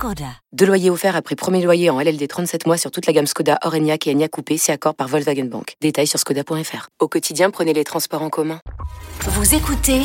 Skoda. 0.00 0.32
Deux 0.54 0.64
loyers 0.64 0.88
offerts 0.88 1.14
après 1.14 1.36
premier 1.36 1.62
loyer 1.62 1.90
en 1.90 2.00
LLD 2.00 2.26
37 2.26 2.64
mois 2.66 2.78
sur 2.78 2.90
toute 2.90 3.04
la 3.04 3.12
gamme 3.12 3.26
Skoda, 3.26 3.58
Orenia 3.62 3.96
et 4.06 4.10
Enya 4.10 4.28
Coupé, 4.28 4.56
c'est 4.56 4.72
accord 4.72 4.94
par 4.94 5.08
Volkswagen 5.08 5.44
Bank. 5.44 5.74
Détails 5.82 6.06
sur 6.06 6.18
skoda.fr. 6.18 6.88
Au 7.00 7.06
quotidien, 7.06 7.50
prenez 7.50 7.74
les 7.74 7.84
transports 7.84 8.22
en 8.22 8.30
commun. 8.30 8.60
Vous 9.26 9.54
écoutez 9.54 10.00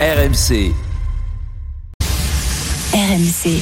RMC. 0.00 0.72
RMC. 2.94 3.58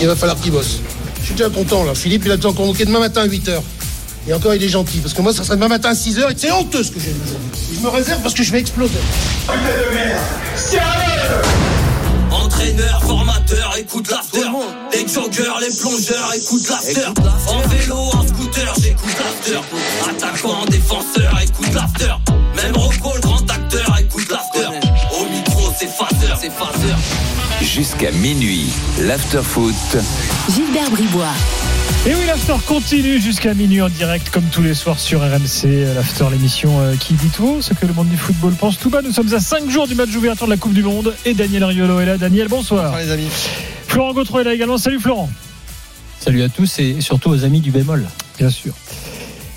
Il 0.00 0.06
va 0.06 0.14
falloir 0.14 0.40
qu'il 0.40 0.52
bosse. 0.52 0.78
Je 1.18 1.24
suis 1.24 1.34
déjà 1.34 1.50
content 1.50 1.82
là. 1.82 1.96
Philippe, 1.96 2.26
il 2.26 2.30
a 2.30 2.36
besoin 2.36 2.52
convoqué 2.52 2.84
demain 2.84 3.00
matin 3.00 3.22
à 3.22 3.26
8h. 3.26 3.60
Et 4.28 4.34
encore, 4.34 4.54
il 4.54 4.62
est 4.62 4.68
gentil. 4.68 4.98
Parce 4.98 5.14
que 5.14 5.22
moi, 5.22 5.32
ça 5.32 5.44
serait 5.44 5.56
demain 5.56 5.68
matin 5.68 5.90
à 5.90 5.94
6h. 5.94 6.30
Et 6.30 6.34
c'est 6.36 6.50
honteux 6.50 6.82
ce 6.82 6.90
que 6.90 7.00
j'ai 7.00 7.10
vu 7.10 7.20
aujourd'hui. 7.24 7.50
Je 7.74 7.80
me 7.80 7.88
réserve 7.88 8.22
parce 8.22 8.34
que 8.34 8.42
je 8.42 8.52
vais 8.52 8.60
exploser. 8.60 8.98
Entraîneur, 12.30 13.02
formateur, 13.02 13.74
écoute 13.78 14.10
l'after. 14.10 14.46
Les 14.92 15.06
joggeurs, 15.06 15.60
les 15.60 15.74
plongeurs, 15.76 16.32
écoute 16.34 16.68
l'after. 16.68 17.06
En 17.48 17.68
vélo, 17.68 17.96
en 17.96 18.26
scooter, 18.26 18.74
j'écoute 18.82 19.14
l'after. 19.18 19.60
Attaquant, 20.10 20.64
défenseur, 20.66 21.40
écoute 21.42 21.74
l'after. 21.74 22.14
Même 22.56 22.76
Rocco, 22.76 23.12
le 23.14 23.20
grand 23.20 23.50
acteur, 23.50 23.98
écoute 24.00 24.28
l'after. 24.30 24.68
Au 25.18 25.24
micro, 25.24 25.72
c'est 25.78 25.88
Phaser, 25.88 26.34
c'est 26.40 26.50
Phaser. 26.50 26.94
Jusqu'à 27.62 28.10
minuit, 28.10 28.70
l'after-foot. 28.98 29.96
Gilbert 30.48 30.90
Bribois. 30.90 31.34
Et 32.06 32.14
oui, 32.14 32.24
l'after 32.24 32.54
continue 32.64 33.20
jusqu'à 33.20 33.52
minuit 33.52 33.82
en 33.82 33.88
direct, 33.88 34.30
comme 34.30 34.44
tous 34.44 34.62
les 34.62 34.74
soirs 34.74 35.00
sur 35.00 35.22
RMC. 35.22 35.92
L'after, 35.92 36.26
l'émission 36.30 36.80
euh, 36.80 36.94
qui 36.94 37.14
dit 37.14 37.30
tout, 37.30 37.60
ce 37.60 37.74
que 37.74 37.84
le 37.84 37.92
monde 37.94 38.08
du 38.08 38.16
football 38.16 38.54
pense 38.54 38.78
tout 38.78 38.90
bas. 38.90 39.02
Nous 39.02 39.10
sommes 39.10 39.34
à 39.34 39.40
5 39.40 39.68
jours 39.68 39.88
du 39.88 39.96
match 39.96 40.10
d'ouverture 40.10 40.46
de 40.46 40.52
la 40.52 40.56
Coupe 40.56 40.72
du 40.72 40.84
Monde. 40.84 41.16
Et 41.24 41.34
Daniel 41.34 41.64
Riolo 41.64 41.98
est 41.98 42.06
là. 42.06 42.16
Daniel, 42.16 42.46
bonsoir. 42.46 42.96
les 42.96 43.10
amis. 43.10 43.28
Florent 43.88 44.12
Gautreau 44.12 44.38
est 44.38 44.44
là 44.44 44.54
également. 44.54 44.78
Salut 44.78 45.00
Florent. 45.00 45.28
Salut 46.20 46.42
à 46.42 46.48
tous 46.48 46.78
et 46.78 47.00
surtout 47.00 47.30
aux 47.30 47.44
amis 47.44 47.60
du 47.60 47.72
bémol. 47.72 48.06
Bien 48.38 48.50
sûr. 48.50 48.72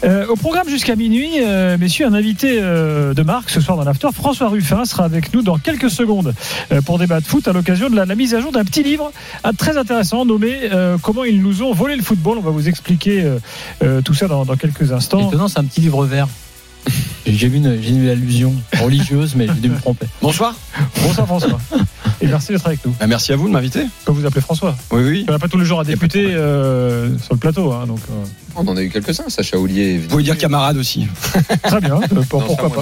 Euh, 0.03 0.27
au 0.27 0.35
programme 0.35 0.69
jusqu'à 0.69 0.95
minuit, 0.95 1.41
euh, 1.41 1.77
messieurs, 1.77 2.05
un 2.05 2.13
invité 2.13 2.59
euh, 2.61 3.13
de 3.13 3.21
marque 3.21 3.49
ce 3.49 3.59
soir 3.59 3.77
dans 3.77 3.83
l'after, 3.83 4.07
François 4.13 4.47
Ruffin, 4.47 4.85
sera 4.85 5.03
avec 5.03 5.33
nous 5.33 5.41
dans 5.41 5.57
quelques 5.57 5.89
secondes 5.89 6.33
pour 6.85 6.99
débattre 6.99 7.27
foot 7.27 7.47
à 7.47 7.53
l'occasion 7.53 7.89
de 7.89 7.95
la, 7.95 8.15
mise 8.15 8.33
à 8.33 8.39
jour 8.39 8.51
d'un 8.51 8.63
petit 8.63 8.83
livre 8.83 9.11
euh, 9.45 9.51
très 9.57 9.77
intéressant 9.77 10.25
nommé 10.25 10.69
Comment 11.01 11.23
ils 11.23 11.41
nous 11.41 11.63
ont 11.63 11.73
volé 11.73 11.95
le 11.95 12.01
football. 12.01 12.37
On 12.37 12.41
va 12.41 12.51
vous 12.51 12.67
expliquer 12.67 13.25
tout 14.03 14.13
ça 14.13 14.27
dans, 14.27 14.45
quelques 14.55 14.91
instants. 14.91 15.31
C'est 15.47 15.59
un 15.59 15.63
petit 15.63 15.81
livre 15.81 16.05
vert. 16.05 16.27
J'ai 17.27 17.47
vu 17.47 17.57
une, 17.57 17.79
j'ai 17.81 17.91
l'allusion 17.91 18.53
religieuse, 18.81 19.35
mais 19.35 19.45
j'ai 19.47 19.53
dû 19.61 19.69
me 19.69 19.77
tromper. 19.77 20.07
Bonsoir. 20.21 20.55
Bonsoir 21.03 21.27
François. 21.27 21.59
Et 22.21 22.27
merci 22.27 22.51
d'être 22.51 22.65
avec 22.65 22.83
nous. 22.85 22.95
Bah, 22.99 23.05
merci 23.07 23.31
à 23.31 23.35
vous 23.35 23.47
de 23.47 23.53
m'inviter. 23.53 23.85
Comme 24.03 24.15
vous 24.15 24.25
appelez 24.25 24.41
François. 24.41 24.75
Oui, 24.91 25.01
oui. 25.03 25.19
Il 25.27 25.29
n'y 25.29 25.35
a 25.35 25.37
pas 25.39 25.47
tous 25.47 25.59
les 25.59 25.65
jours 25.65 25.79
à 25.79 25.83
députer 25.83 26.25
euh, 26.33 27.15
sur 27.19 27.33
le 27.33 27.39
plateau. 27.39 27.71
Hein, 27.71 27.85
donc, 27.85 27.99
euh, 28.09 28.25
On 28.55 28.67
en 28.67 28.75
a 28.75 28.81
eu 28.81 28.89
quelques-uns, 28.89 29.29
Sacha 29.29 29.57
Oulier. 29.59 29.99
Vous 29.99 30.07
pouvez 30.07 30.23
dire 30.23 30.37
camarade 30.39 30.77
aussi. 30.77 31.07
très 31.63 31.81
bien. 31.81 31.99
euh, 32.01 32.21
pour- 32.27 32.41
Non, 32.41 32.47
pourquoi 32.47 32.69
ça, 32.69 32.75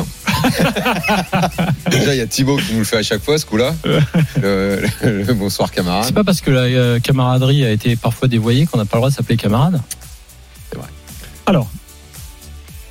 pas 1.41 1.49
Déjà, 1.91 2.15
il 2.15 2.17
y 2.19 2.21
a 2.21 2.27
Thibaut 2.27 2.57
qui 2.57 2.71
nous 2.73 2.79
le 2.79 2.85
fait 2.85 2.97
à 2.97 3.03
chaque 3.03 3.23
fois, 3.23 3.37
ce 3.37 3.45
coup-là. 3.45 3.73
Le, 4.41 4.81
le- 5.03 5.23
le 5.23 5.33
bonsoir 5.33 5.71
camarade. 5.71 6.05
C'est 6.05 6.13
pas 6.15 6.23
parce 6.23 6.39
que 6.41 6.51
la 6.51 6.61
euh, 6.61 6.99
camaraderie 6.99 7.65
a 7.65 7.71
été 7.71 7.95
parfois 7.97 8.27
dévoyée 8.29 8.65
qu'on 8.65 8.77
n'a 8.77 8.85
pas 8.85 8.97
le 8.97 8.99
droit 9.01 9.09
de 9.09 9.15
s'appeler 9.15 9.35
camarade? 9.37 9.81
Alors, 11.45 11.69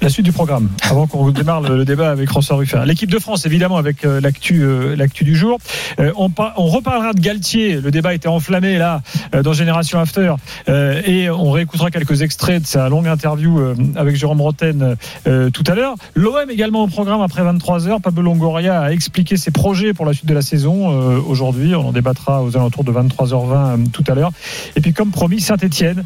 la 0.02 0.08
suite 0.08 0.24
du 0.24 0.32
programme, 0.32 0.68
avant 0.82 1.06
qu'on 1.06 1.30
démarre 1.30 1.60
le, 1.62 1.84
débat 1.84 2.10
avec 2.10 2.28
François 2.28 2.56
Ruffin. 2.56 2.84
L'équipe 2.84 3.10
de 3.10 3.18
France, 3.18 3.46
évidemment, 3.46 3.76
avec 3.76 4.04
euh, 4.04 4.20
l'actu 4.20 4.62
euh, 4.62 4.94
l'actu 4.96 5.24
du 5.24 5.34
jour. 5.34 5.58
Euh, 5.98 6.12
on, 6.16 6.30
par- 6.30 6.54
on 6.56 6.66
reparlera 6.66 7.12
de 7.12 7.20
Galtier. 7.20 7.80
Le 7.80 7.90
débat 7.90 8.14
était 8.14 8.28
enflammé, 8.28 8.78
là, 8.78 9.02
dans 9.42 9.52
Génération 9.52 9.98
After. 9.98 10.34
Et 10.68 11.30
on 11.30 11.50
réécoutera 11.50 11.90
quelques 11.90 12.22
extraits 12.22 12.62
de 12.62 12.66
sa 12.66 12.88
longue 12.88 13.08
interview 13.08 13.60
avec 13.96 14.16
Jérôme 14.16 14.40
Roten 14.40 14.96
tout 15.24 15.64
à 15.66 15.74
l'heure. 15.74 15.94
L'OM 16.14 16.50
également 16.50 16.84
au 16.84 16.88
programme 16.88 17.20
après 17.20 17.42
23h. 17.42 18.00
Pablo 18.00 18.22
Longoria 18.22 18.80
a 18.80 18.92
expliqué 18.92 19.36
ses 19.36 19.50
projets 19.50 19.92
pour 19.94 20.06
la 20.06 20.12
suite 20.12 20.26
de 20.26 20.34
la 20.34 20.42
saison 20.42 20.88
aujourd'hui. 21.20 21.74
On 21.74 21.88
en 21.88 21.92
débattra 21.92 22.42
aux 22.42 22.56
alentours 22.56 22.84
de 22.84 22.92
23h20 22.92 23.56
euh, 23.56 23.76
tout 23.92 24.04
à 24.08 24.14
l'heure. 24.14 24.30
Et 24.76 24.80
puis, 24.80 24.92
comme 24.92 25.10
promis, 25.10 25.40
Saint-Etienne. 25.40 26.04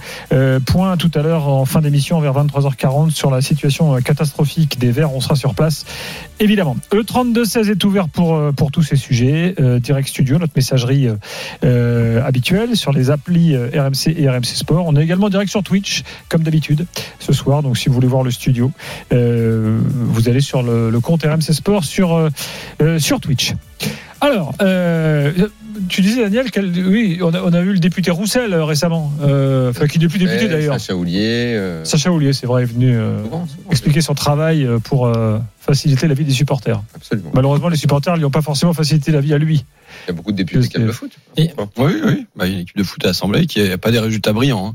Point 0.66 0.96
tout 0.96 1.10
à 1.14 1.22
l'heure 1.22 1.48
en 1.48 1.64
fin 1.64 1.80
d'émission 1.80 2.20
vers 2.20 2.32
23h40 2.34 3.10
sur 3.10 3.30
la 3.30 3.40
situation 3.40 3.79
euh, 3.80 4.00
catastrophique 4.00 4.78
des 4.78 4.90
Verts. 4.90 5.12
On 5.14 5.20
sera 5.20 5.36
sur 5.36 5.54
place, 5.54 5.84
évidemment. 6.38 6.76
Le 6.92 7.02
32-16 7.02 7.70
est 7.70 7.84
ouvert 7.84 8.08
pour, 8.08 8.34
euh, 8.34 8.52
pour 8.52 8.70
tous 8.70 8.82
ces 8.82 8.96
sujets. 8.96 9.54
Euh, 9.60 9.78
direct 9.78 10.08
Studio, 10.08 10.38
notre 10.38 10.52
messagerie 10.56 11.08
habituelle 11.62 12.76
sur 12.76 12.92
les 12.92 13.10
applis 13.10 13.56
RMC 13.56 14.14
et 14.16 14.28
RMC 14.28 14.44
Sport. 14.44 14.86
On 14.86 14.96
est 14.96 15.02
également 15.02 15.26
en 15.26 15.30
direct 15.30 15.50
sur 15.50 15.62
Twitch, 15.62 16.02
comme 16.28 16.42
d'habitude, 16.42 16.86
ce 17.18 17.32
soir. 17.32 17.62
Donc 17.62 17.78
si 17.78 17.88
vous 17.88 17.94
voulez 17.94 18.08
voir 18.08 18.22
le 18.22 18.30
studio, 18.30 18.70
vous 19.10 20.28
allez 20.28 20.40
sur 20.40 20.62
le, 20.62 20.90
le 20.90 21.00
compte 21.00 21.22
RMC 21.22 21.52
Sport 21.52 21.84
sur, 21.84 22.28
sur 22.98 23.20
Twitch. 23.20 23.54
Alors, 24.20 24.52
euh, 24.60 25.32
tu 25.88 26.02
disais 26.02 26.22
Daniel, 26.22 26.50
quel- 26.50 26.70
oui, 26.86 27.18
on 27.22 27.32
a, 27.32 27.40
on 27.42 27.52
a 27.52 27.62
vu 27.62 27.72
le 27.72 27.78
député 27.78 28.10
Roussel 28.10 28.52
euh, 28.52 28.64
récemment, 28.64 29.12
euh, 29.22 29.70
enfin 29.70 29.86
qui 29.86 29.98
n'est 29.98 30.08
plus 30.08 30.18
député 30.18 30.46
d'ailleurs. 30.48 30.78
Sacha 30.78 30.94
Oulier. 30.94 31.54
euh, 31.56 31.84
Sacha 31.84 32.12
Oulier, 32.12 32.32
c'est 32.34 32.46
vrai, 32.46 32.62
est 32.62 32.66
venu 32.66 32.94
euh, 32.94 33.22
souvent, 33.24 33.46
souvent, 33.46 33.70
expliquer 33.70 34.00
son 34.02 34.14
travail 34.14 34.68
pour 34.84 35.06
euh, 35.06 35.38
faciliter 35.60 36.06
la 36.06 36.14
vie 36.14 36.24
des 36.24 36.32
supporters. 36.32 36.82
Absolument. 36.94 37.30
Malheureusement, 37.34 37.68
les 37.70 37.76
supporters 37.76 38.16
lui 38.16 38.24
ont 38.26 38.30
pas 38.30 38.42
forcément 38.42 38.74
facilité 38.74 39.10
la 39.10 39.20
vie 39.22 39.32
à 39.32 39.38
lui. 39.38 39.64
Il 40.04 40.08
y 40.08 40.10
a 40.10 40.12
beaucoup 40.12 40.32
de 40.32 40.36
députés 40.36 40.68
qui 40.68 40.76
aiment 40.76 40.86
le 40.86 40.92
foot. 40.92 41.12
Et- 41.36 41.50
Oui, 41.78 41.92
oui. 42.04 42.26
Bah, 42.36 42.46
il 42.46 42.50
y 42.50 42.52
a 42.52 42.56
une 42.56 42.62
équipe 42.62 42.76
de 42.76 42.82
foot 42.82 43.02
à 43.04 43.08
l'Assemblée 43.08 43.46
qui 43.46 43.66
n'a 43.66 43.78
pas 43.78 43.90
des 43.90 44.00
résultats 44.00 44.32
brillants. 44.34 44.68
hein. 44.68 44.74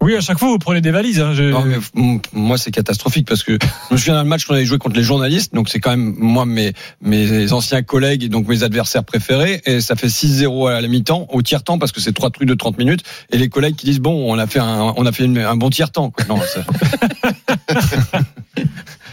Oui, 0.00 0.14
à 0.14 0.20
chaque 0.20 0.38
fois, 0.38 0.48
vous 0.48 0.58
prenez 0.58 0.80
des 0.80 0.90
valises. 0.90 1.20
Hein, 1.20 1.32
je- 1.34 1.44
Non, 1.44 1.64
mais, 1.64 2.20
moi, 2.32 2.58
c'est 2.58 2.70
catastrophique 2.70 3.26
parce 3.28 3.42
que 3.42 3.58
je 3.88 3.94
me 3.94 3.98
souviens 3.98 4.14
d'un 4.14 4.24
match 4.24 4.44
qu'on 4.44 4.54
avait 4.54 4.64
joué 4.64 4.78
contre 4.78 4.96
les 4.96 5.02
journalistes. 5.02 5.52
Donc, 5.54 5.68
c'est 5.68 5.80
quand 5.80 5.90
même 5.90 6.14
moi, 6.18 6.44
mes, 6.46 6.72
mes 7.00 7.52
anciens 7.52 7.82
collègues 7.82 8.22
et 8.24 8.28
donc 8.28 8.46
mes 8.48 8.62
adversaires 8.62 9.04
préférés. 9.04 9.60
Et 9.66 9.80
ça 9.80 9.96
fait 9.96 10.08
6-0 10.08 10.68
à 10.68 10.80
la 10.80 10.88
mi-temps, 10.88 11.26
au 11.30 11.42
tiers-temps, 11.42 11.78
parce 11.78 11.92
que 11.92 12.00
c'est 12.00 12.12
trois 12.12 12.30
trucs 12.30 12.48
de 12.48 12.54
30 12.54 12.78
minutes. 12.78 13.02
Et 13.30 13.38
les 13.38 13.48
collègues 13.48 13.76
qui 13.76 13.86
disent, 13.86 14.00
bon, 14.00 14.32
on 14.32 14.38
a 14.38 14.46
fait 14.46 14.60
un, 14.60 14.94
on 14.96 15.04
a 15.06 15.12
fait 15.12 15.24
une- 15.24 15.38
un 15.38 15.56
bon 15.56 15.70
tiers-temps. 15.70 16.10
quoi. 16.10 16.24
Non, 16.26 16.40
ça- 16.40 16.64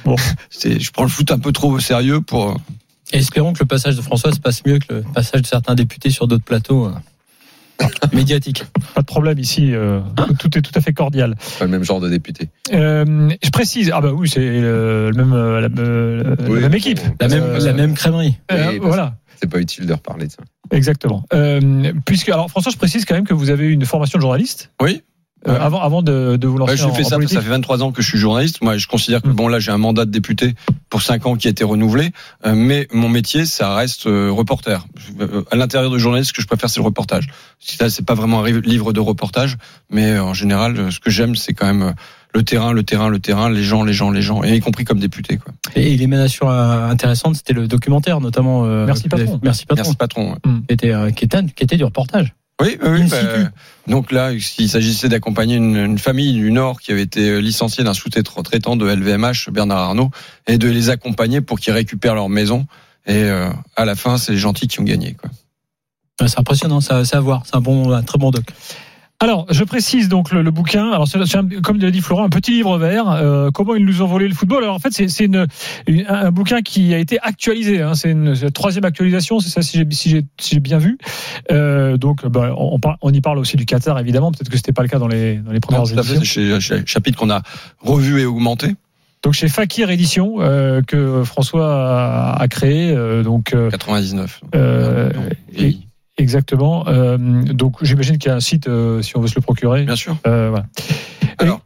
Bon. 0.06 0.16
C'est- 0.50 0.80
je 0.80 0.92
prends 0.92 1.04
le 1.04 1.10
foot 1.10 1.32
un 1.32 1.40
peu 1.40 1.52
trop 1.52 1.72
au 1.72 1.80
sérieux 1.80 2.22
pour. 2.22 2.60
Et 3.14 3.18
espérons 3.18 3.54
que 3.54 3.60
le 3.60 3.66
passage 3.66 3.96
de 3.96 4.02
François 4.02 4.32
se 4.34 4.40
passe 4.40 4.66
mieux 4.66 4.80
que 4.80 4.96
le 4.96 5.02
passage 5.14 5.42
de 5.44 5.48
certains 5.48 5.76
députés 5.76 6.10
sur 6.10 6.28
d'autres 6.28 6.44
plateaux 6.44 6.90
médiatiques. 8.14 8.64
Pas 8.94 9.02
de 9.02 9.06
problème 9.06 9.40
ici. 9.40 9.74
euh, 9.74 10.00
tout 10.40 10.58
est 10.58 10.62
tout 10.62 10.72
à 10.76 10.82
fait 10.82 10.94
cordial. 10.94 11.36
Pas 11.60 11.66
le 11.66 11.72
même 11.72 11.84
genre 11.84 12.00
de 12.00 12.10
député. 12.10 12.50
Euh, 12.74 13.30
je 13.44 13.50
précise. 13.50 13.92
Ah 13.94 14.02
bah 14.02 14.12
oui, 14.14 14.30
c'est 14.30 14.40
euh, 14.42 15.10
le 15.12 15.16
même, 15.16 15.34
euh, 15.34 15.62
la, 15.62 15.70
euh, 15.82 16.60
même 16.62 16.74
équipe. 16.74 17.00
La 17.20 17.28
même, 17.28 17.44
Euh, 17.44 17.60
la 17.60 17.74
même 17.74 17.94
crèmerie. 17.96 18.38
euh, 18.52 18.70
Oui, 18.72 18.78
parce- 18.80 18.88
voilà. 18.88 19.16
C'est 19.42 19.50
pas 19.50 19.60
utile 19.60 19.86
de 19.88 19.94
reparler 19.94 20.28
de 20.28 20.32
ça. 20.32 20.38
Exactement. 20.72 21.26
Euh, 21.34 21.92
puisque 22.06 22.30
alors 22.30 22.50
François, 22.50 22.72
je 22.72 22.78
précise 22.78 23.04
quand 23.04 23.16
même 23.16 23.28
que 23.28 23.34
vous 23.34 23.50
avez 23.50 23.66
eu 23.66 23.72
une 23.72 23.86
formation 23.86 24.18
de 24.18 24.22
journaliste 24.22 24.72
Oui. 24.82 25.02
Euh, 25.48 25.60
avant 25.60 25.82
avant 25.82 26.02
de, 26.02 26.38
de 26.38 26.48
vous 26.48 26.58
lancer 26.58 26.72
Ouais, 26.72 26.78
je 26.78 26.84
en, 26.86 26.94
fais 26.94 27.02
en 27.02 27.10
ça 27.10 27.10
parce 27.10 27.10
que 27.10 27.16
politique. 27.16 27.38
ça 27.38 27.42
fait 27.44 27.50
23 27.50 27.84
ans 27.84 27.92
que 27.92 28.02
je 28.02 28.08
suis 28.08 28.18
journaliste. 28.18 28.62
Moi, 28.62 28.78
je 28.78 28.88
considère 28.88 29.22
que 29.22 29.28
Mm. 29.30 29.34
bon 29.36 29.48
là, 29.48 29.60
j'ai 29.60 29.72
un 29.72 29.78
mandat 29.78 30.06
de 30.06 30.12
député 30.12 30.56
pour 30.90 31.02
5 31.02 31.26
ans 31.26 31.36
qui 31.36 31.48
a 31.48 31.52
été 31.52 31.64
renouvelé, 31.64 32.12
euh, 32.46 32.54
mais 32.56 32.88
mon 32.94 33.10
métier, 33.10 33.46
ça 33.46 33.76
reste 33.76 34.08
euh, 34.08 34.30
reporter. 34.32 34.86
Euh, 35.20 35.44
À 35.52 35.56
l'intérieur 35.56 35.92
de 35.92 35.98
journaliste, 35.98 36.30
ce 36.30 36.34
que 36.34 36.42
je 36.42 36.48
préfère, 36.48 36.70
c'est 36.70 36.80
le 36.80 36.86
reportage. 36.86 37.28
Là, 37.80 37.90
c'est 37.90 38.06
pas 38.06 38.14
vraiment 38.16 38.44
un 38.44 38.50
livre 38.62 38.94
de 38.94 39.00
reportage, 39.00 39.58
mais 39.90 40.12
euh, 40.12 40.24
en 40.24 40.34
général, 40.34 40.78
euh, 40.78 40.92
ce 40.92 41.00
que 41.00 41.10
j'aime, 41.10 41.36
c'est 41.36 41.54
quand 41.54 41.66
même 41.66 41.82
euh, 41.84 41.92
le 42.36 42.44
terrain, 42.44 42.72
le 42.74 42.84
terrain, 42.84 43.10
le 43.10 43.20
terrain, 43.20 43.50
les 43.50 43.64
gens, 43.64 43.84
les 43.84 43.94
gens, 43.94 44.10
les 44.12 44.22
gens, 44.24 44.44
et 44.44 44.56
y 44.56 44.60
compris 44.60 44.86
comme 44.86 45.00
député. 45.00 45.38
Quoi. 45.38 45.54
Et, 45.76 45.96
l'émanation 45.98 46.50
intéressante, 46.50 47.36
c'était 47.36 47.54
le 47.54 47.68
documentaire, 47.68 48.20
notamment. 48.22 48.66
euh, 48.66 48.86
Merci, 48.86 49.08
patron. 49.10 49.40
Merci 49.44 49.66
patron. 49.66 49.84
Merci 49.84 49.96
patron. 49.98 50.32
ouais. 50.32 50.38
Qui, 50.68 50.74
était, 50.74 50.92
euh, 50.94 51.12
qui, 51.12 51.26
était, 51.26 51.44
qui 51.56 51.64
était 51.64 51.78
du 51.78 51.84
reportage. 51.84 52.34
Oui, 52.62 52.78
oui, 52.84 53.04
bah, 53.10 53.18
donc 53.88 54.12
là, 54.12 54.32
il 54.32 54.70
s'agissait 54.70 55.10
d'accompagner 55.10 55.56
une, 55.56 55.76
une 55.76 55.98
famille 56.00 56.34
du 56.34 56.52
Nord 56.52 56.80
qui 56.80 56.92
avait 56.92 57.02
été 57.02 57.42
licenciée 57.42 57.84
d'un 57.84 57.94
sous-traitant 57.94 58.76
de 58.76 58.86
LVMH, 58.88 59.50
Bernard 59.52 59.80
Arnault, 59.80 60.12
et 60.48 60.58
de 60.58 60.70
les 60.70 60.90
accompagner 60.90 61.42
pour 61.42 61.60
qu'ils 61.60 61.74
récupèrent 61.74 62.16
leur 62.16 62.30
maison. 62.30 62.66
Et 63.06 63.16
euh, 63.24 63.50
à 63.76 63.86
la 63.86 63.96
fin, 63.96 64.18
c'est 64.18 64.32
les 64.34 64.38
gentils 64.38 64.68
qui 64.68 64.80
ont 64.80 64.84
gagné. 64.84 65.16
Quoi. 65.16 65.30
C'est 66.28 66.40
impressionnant, 66.40 66.80
ça- 66.80 67.04
c'est 67.04 67.16
à 67.18 67.20
voir. 67.20 67.42
C'est 67.46 67.56
un 67.56 67.62
bon, 67.62 67.92
un 67.92 68.04
très 68.04 68.18
bon 68.20 68.32
doc. 68.32 68.46
Alors, 69.24 69.46
je 69.50 69.64
précise 69.64 70.10
donc 70.10 70.34
le, 70.34 70.42
le 70.42 70.52
bouquin. 70.52 70.92
Alors, 70.92 71.08
c'est 71.08 71.18
un- 71.38 71.48
comme 71.64 71.80
l'a 71.80 71.92
dit 71.92 72.02
Florent, 72.02 72.26
un 72.26 72.30
petit 72.30 72.52
livre 72.52 72.78
vert. 72.78 73.10
euh, 73.10 73.52
comment 73.54 73.74
ils 73.76 73.86
nous 73.86 74.02
ont 74.02 74.06
volé 74.06 74.28
le 74.28 74.34
football. 74.34 74.64
Alors, 74.64 74.76
en 74.76 74.80
fait, 74.80 74.92
c'est 74.92 75.08
c'est 75.08 75.24
une, 75.24 75.48
une- 75.88 76.06
un 76.10 76.30
bouquin 76.32 76.62
qui 76.62 76.94
a 76.94 76.98
été 76.98 77.20
actualisé. 77.22 77.82
Hein, 77.82 77.96
c'est 77.96 78.14
la 78.14 78.52
troisième 78.52 78.84
actualisation. 78.84 79.40
C'est 79.40 79.50
ça, 79.50 79.62
si 79.62 79.78
j'ai 79.78 79.88
si 79.92 80.26
si 80.38 80.60
bien 80.60 80.78
vu. 80.78 80.98
Euh, 81.52 81.96
donc, 81.96 82.26
bah, 82.28 82.54
on, 82.58 83.12
y 83.14 83.22
parle 83.22 83.38
aussi 83.40 83.56
du 83.56 83.66
Qatar, 83.66 83.98
évidemment. 83.98 84.32
Peut-être 84.34 84.50
que 84.50 84.58
c'était 84.58 84.74
pas 84.74 84.82
le 84.84 84.90
cas 84.90 85.00
dans 85.00 85.08
les 85.08 85.36
dans 85.38 85.54
les 85.54 85.62
premières 85.62 85.84
Non, 85.84 85.86
éditions. 85.88 86.20
c'est 86.20 86.60
chez- 86.60 86.84
chapitre 86.86 87.18
qu'on 87.18 87.30
a 87.30 87.44
revu 87.80 88.20
et 88.20 88.26
augmenté. 88.26 88.76
Donc, 89.24 89.32
chez 89.36 89.48
Fakir 89.48 89.90
Édition 89.90 90.42
euh, 90.42 90.82
que 90.86 91.24
François 91.24 91.74
a, 91.74 92.42
a 92.42 92.48
créé. 92.50 92.92
euh, 92.92 93.24
donc, 93.24 93.54
euh, 93.54 93.70
99. 93.70 94.42
euh, 94.54 95.10
Non, 95.14 95.22
et- 95.54 95.56
vieilli. 95.58 95.88
Exactement. 96.18 96.88
Euh, 96.88 97.18
donc, 97.18 97.84
j'imagine 97.84 98.18
qu'il 98.18 98.30
y 98.30 98.32
a 98.32 98.36
un 98.36 98.40
site 98.40 98.68
euh, 98.68 99.02
si 99.02 99.16
on 99.18 99.22
veut 99.22 99.28
se 99.28 99.36
le 99.36 99.42
procurer. 99.42 99.84
Bien 99.84 99.96
sûr. 99.96 100.18
Euh, 100.28 100.50
voilà. 100.50 100.66
Alors, 101.38 101.62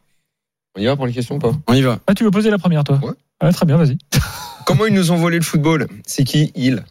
on 0.76 0.80
y 0.80 0.84
va 0.86 0.96
pour 0.96 1.06
les 1.06 1.12
questions 1.12 1.36
ou 1.36 1.38
pas? 1.38 1.52
On 1.66 1.74
y 1.74 1.82
va. 1.82 1.98
Ah, 2.06 2.14
tu 2.14 2.24
veux 2.24 2.30
poser 2.30 2.50
la 2.50 2.58
première, 2.58 2.84
toi? 2.84 3.00
Ouais. 3.42 3.52
très 3.52 3.66
bien, 3.66 3.76
vas-y. 3.76 3.98
Comment 4.66 4.86
ils 4.86 4.94
nous 4.94 5.10
ont 5.12 5.16
volé 5.16 5.36
le 5.38 5.44
football? 5.44 5.86
C'est 6.06 6.24
qui 6.24 6.52
ils 6.54 6.84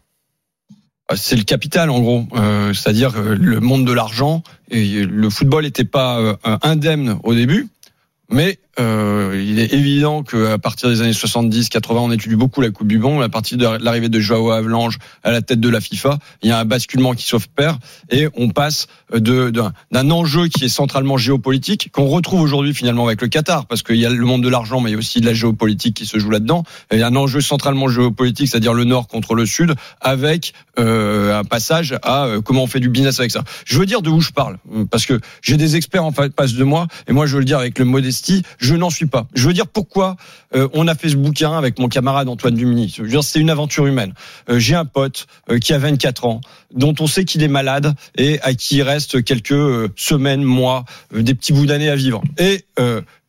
Euh, 1.12 1.16
C'est 1.16 1.36
le 1.36 1.44
capital 1.44 1.90
en 1.90 2.00
gros, 2.00 2.26
Euh, 2.36 2.74
c'est-à-dire 2.74 3.14
le 3.22 3.60
monde 3.60 3.86
de 3.86 3.94
l'argent. 3.94 4.44
Et 4.70 5.04
le 5.06 5.30
football 5.30 5.64
n'était 5.64 5.86
pas 5.86 6.20
euh, 6.20 6.36
indemne 6.62 7.20
au 7.24 7.34
début, 7.34 7.68
mais 8.30 8.60
euh, 8.80 9.44
il 9.46 9.60
est 9.60 9.74
évident 9.74 10.24
qu'à 10.24 10.58
partir 10.58 10.90
des 10.90 11.02
années 11.02 11.12
70-80, 11.12 11.94
on 11.98 12.12
étudie 12.12 12.36
beaucoup 12.36 12.62
la 12.62 12.70
Coupe 12.70 12.88
du 12.88 13.00
Monde. 13.00 13.24
À 13.24 13.30
partir 13.30 13.58
de 13.58 13.66
l'arrivée 13.84 14.10
de 14.10 14.20
Joao 14.20 14.52
Avalanche 14.52 14.98
à 15.24 15.32
la 15.32 15.42
tête 15.42 15.60
de 15.60 15.70
la 15.70 15.82
FIFA, 15.82 16.20
il 16.44 16.50
y 16.50 16.52
a 16.52 16.60
un 16.60 16.66
basculement 16.66 17.14
qui 17.14 17.26
s'opère 17.26 17.78
et 18.12 18.28
on 18.36 18.50
passe 18.50 18.88
de- 19.14 19.52
d'un 19.92 20.12
enjeu 20.12 20.48
qui 20.48 20.66
est 20.66 20.70
centralement 20.70 21.18
géopolitique 21.18 21.90
qu'on 21.92 22.08
retrouve 22.08 22.42
aujourd'hui 22.42 22.74
finalement 22.74 23.08
avec 23.08 23.22
le 23.22 23.28
Qatar, 23.28 23.66
parce 23.66 23.82
qu'il 23.84 23.96
y 23.98 24.06
a 24.06 24.10
le 24.10 24.26
monde 24.26 24.44
de 24.44 24.50
l'argent, 24.50 24.80
mais 24.82 24.90
il 24.90 24.94
y 24.94 24.96
a 24.96 25.00
aussi 25.00 25.22
de 25.22 25.26
la 25.26 25.34
géopolitique 25.34 25.96
qui 25.96 26.06
se 26.06 26.20
joue 26.20 26.30
là-dedans. 26.30 26.64
Il 26.92 27.00
y 27.00 27.04
a 27.04 27.08
un 27.08 27.16
enjeu 27.16 27.42
centralement 27.42 27.88
géopolitique, 27.88 28.48
c'est-à-dire 28.50 28.74
le 28.74 28.84
Nord 28.84 29.08
contre 29.08 29.34
le 29.36 29.46
Sud, 29.46 29.74
avec 30.02 30.54
euh, 30.80 31.40
un 31.40 31.44
passage 31.44 31.96
à 32.04 32.26
euh, 32.26 32.42
comment 32.42 32.64
on 32.64 32.68
fait 32.68 32.80
du 32.80 32.90
business 32.90 33.20
avec 33.20 33.32
ça. 33.32 33.44
Je 33.66 33.80
veux 33.80 33.86
dire 33.86 34.02
de 34.02 34.10
où 34.10 34.22
je 34.22 34.32
parle, 34.32 34.58
parce 34.92 35.06
que 35.06 35.20
j'ai 35.42 35.58
des 35.58 35.76
experts 35.76 36.04
en 36.04 36.12
face 36.12 36.54
de 36.54 36.64
moi, 36.64 36.88
et 37.08 37.14
moi 37.14 37.26
je 37.26 37.34
veux 37.34 37.40
le 37.40 37.46
dire 37.46 37.58
avec 37.60 37.80
le 37.80 37.86
modestie, 37.86 38.44
n'en 38.76 38.90
suis 38.90 39.06
pas. 39.06 39.28
Je 39.34 39.48
veux 39.48 39.54
dire 39.54 39.68
pourquoi 39.68 40.16
euh, 40.56 40.68
on 40.74 40.88
a 40.88 40.96
fait 40.96 41.10
ce 41.10 41.16
bouquin 41.16 41.58
avec 41.58 41.80
mon 41.80 41.88
camarade 41.88 42.28
Antoine 42.30 42.56
Dumini. 42.56 42.94
Je 43.04 43.22
c'est 43.22 43.40
une 43.40 43.50
aventure 43.50 43.86
humaine. 43.86 44.14
Euh, 44.50 44.60
j'ai 44.60 44.76
un 44.76 44.86
pote 44.86 45.28
euh, 45.50 45.60
qui 45.60 45.74
a 45.74 45.78
24 45.78 46.26
ans, 46.26 46.42
dont 46.74 46.96
on 47.00 47.08
sait 47.08 47.26
qu'il 47.26 47.44
est 47.44 47.48
malade 47.48 47.94
et 48.16 48.40
à 48.42 48.54
qui 48.54 48.78
il 48.78 48.84
reste 48.84 49.24
quelques 49.24 49.90
semaines, 49.96 50.44
mois, 50.44 50.86
des 51.14 51.34
petits 51.34 51.54
bouts 51.54 51.66
d'années 51.66 51.90
à 51.90 51.96
vivre. 51.96 52.22
Et 52.38 52.66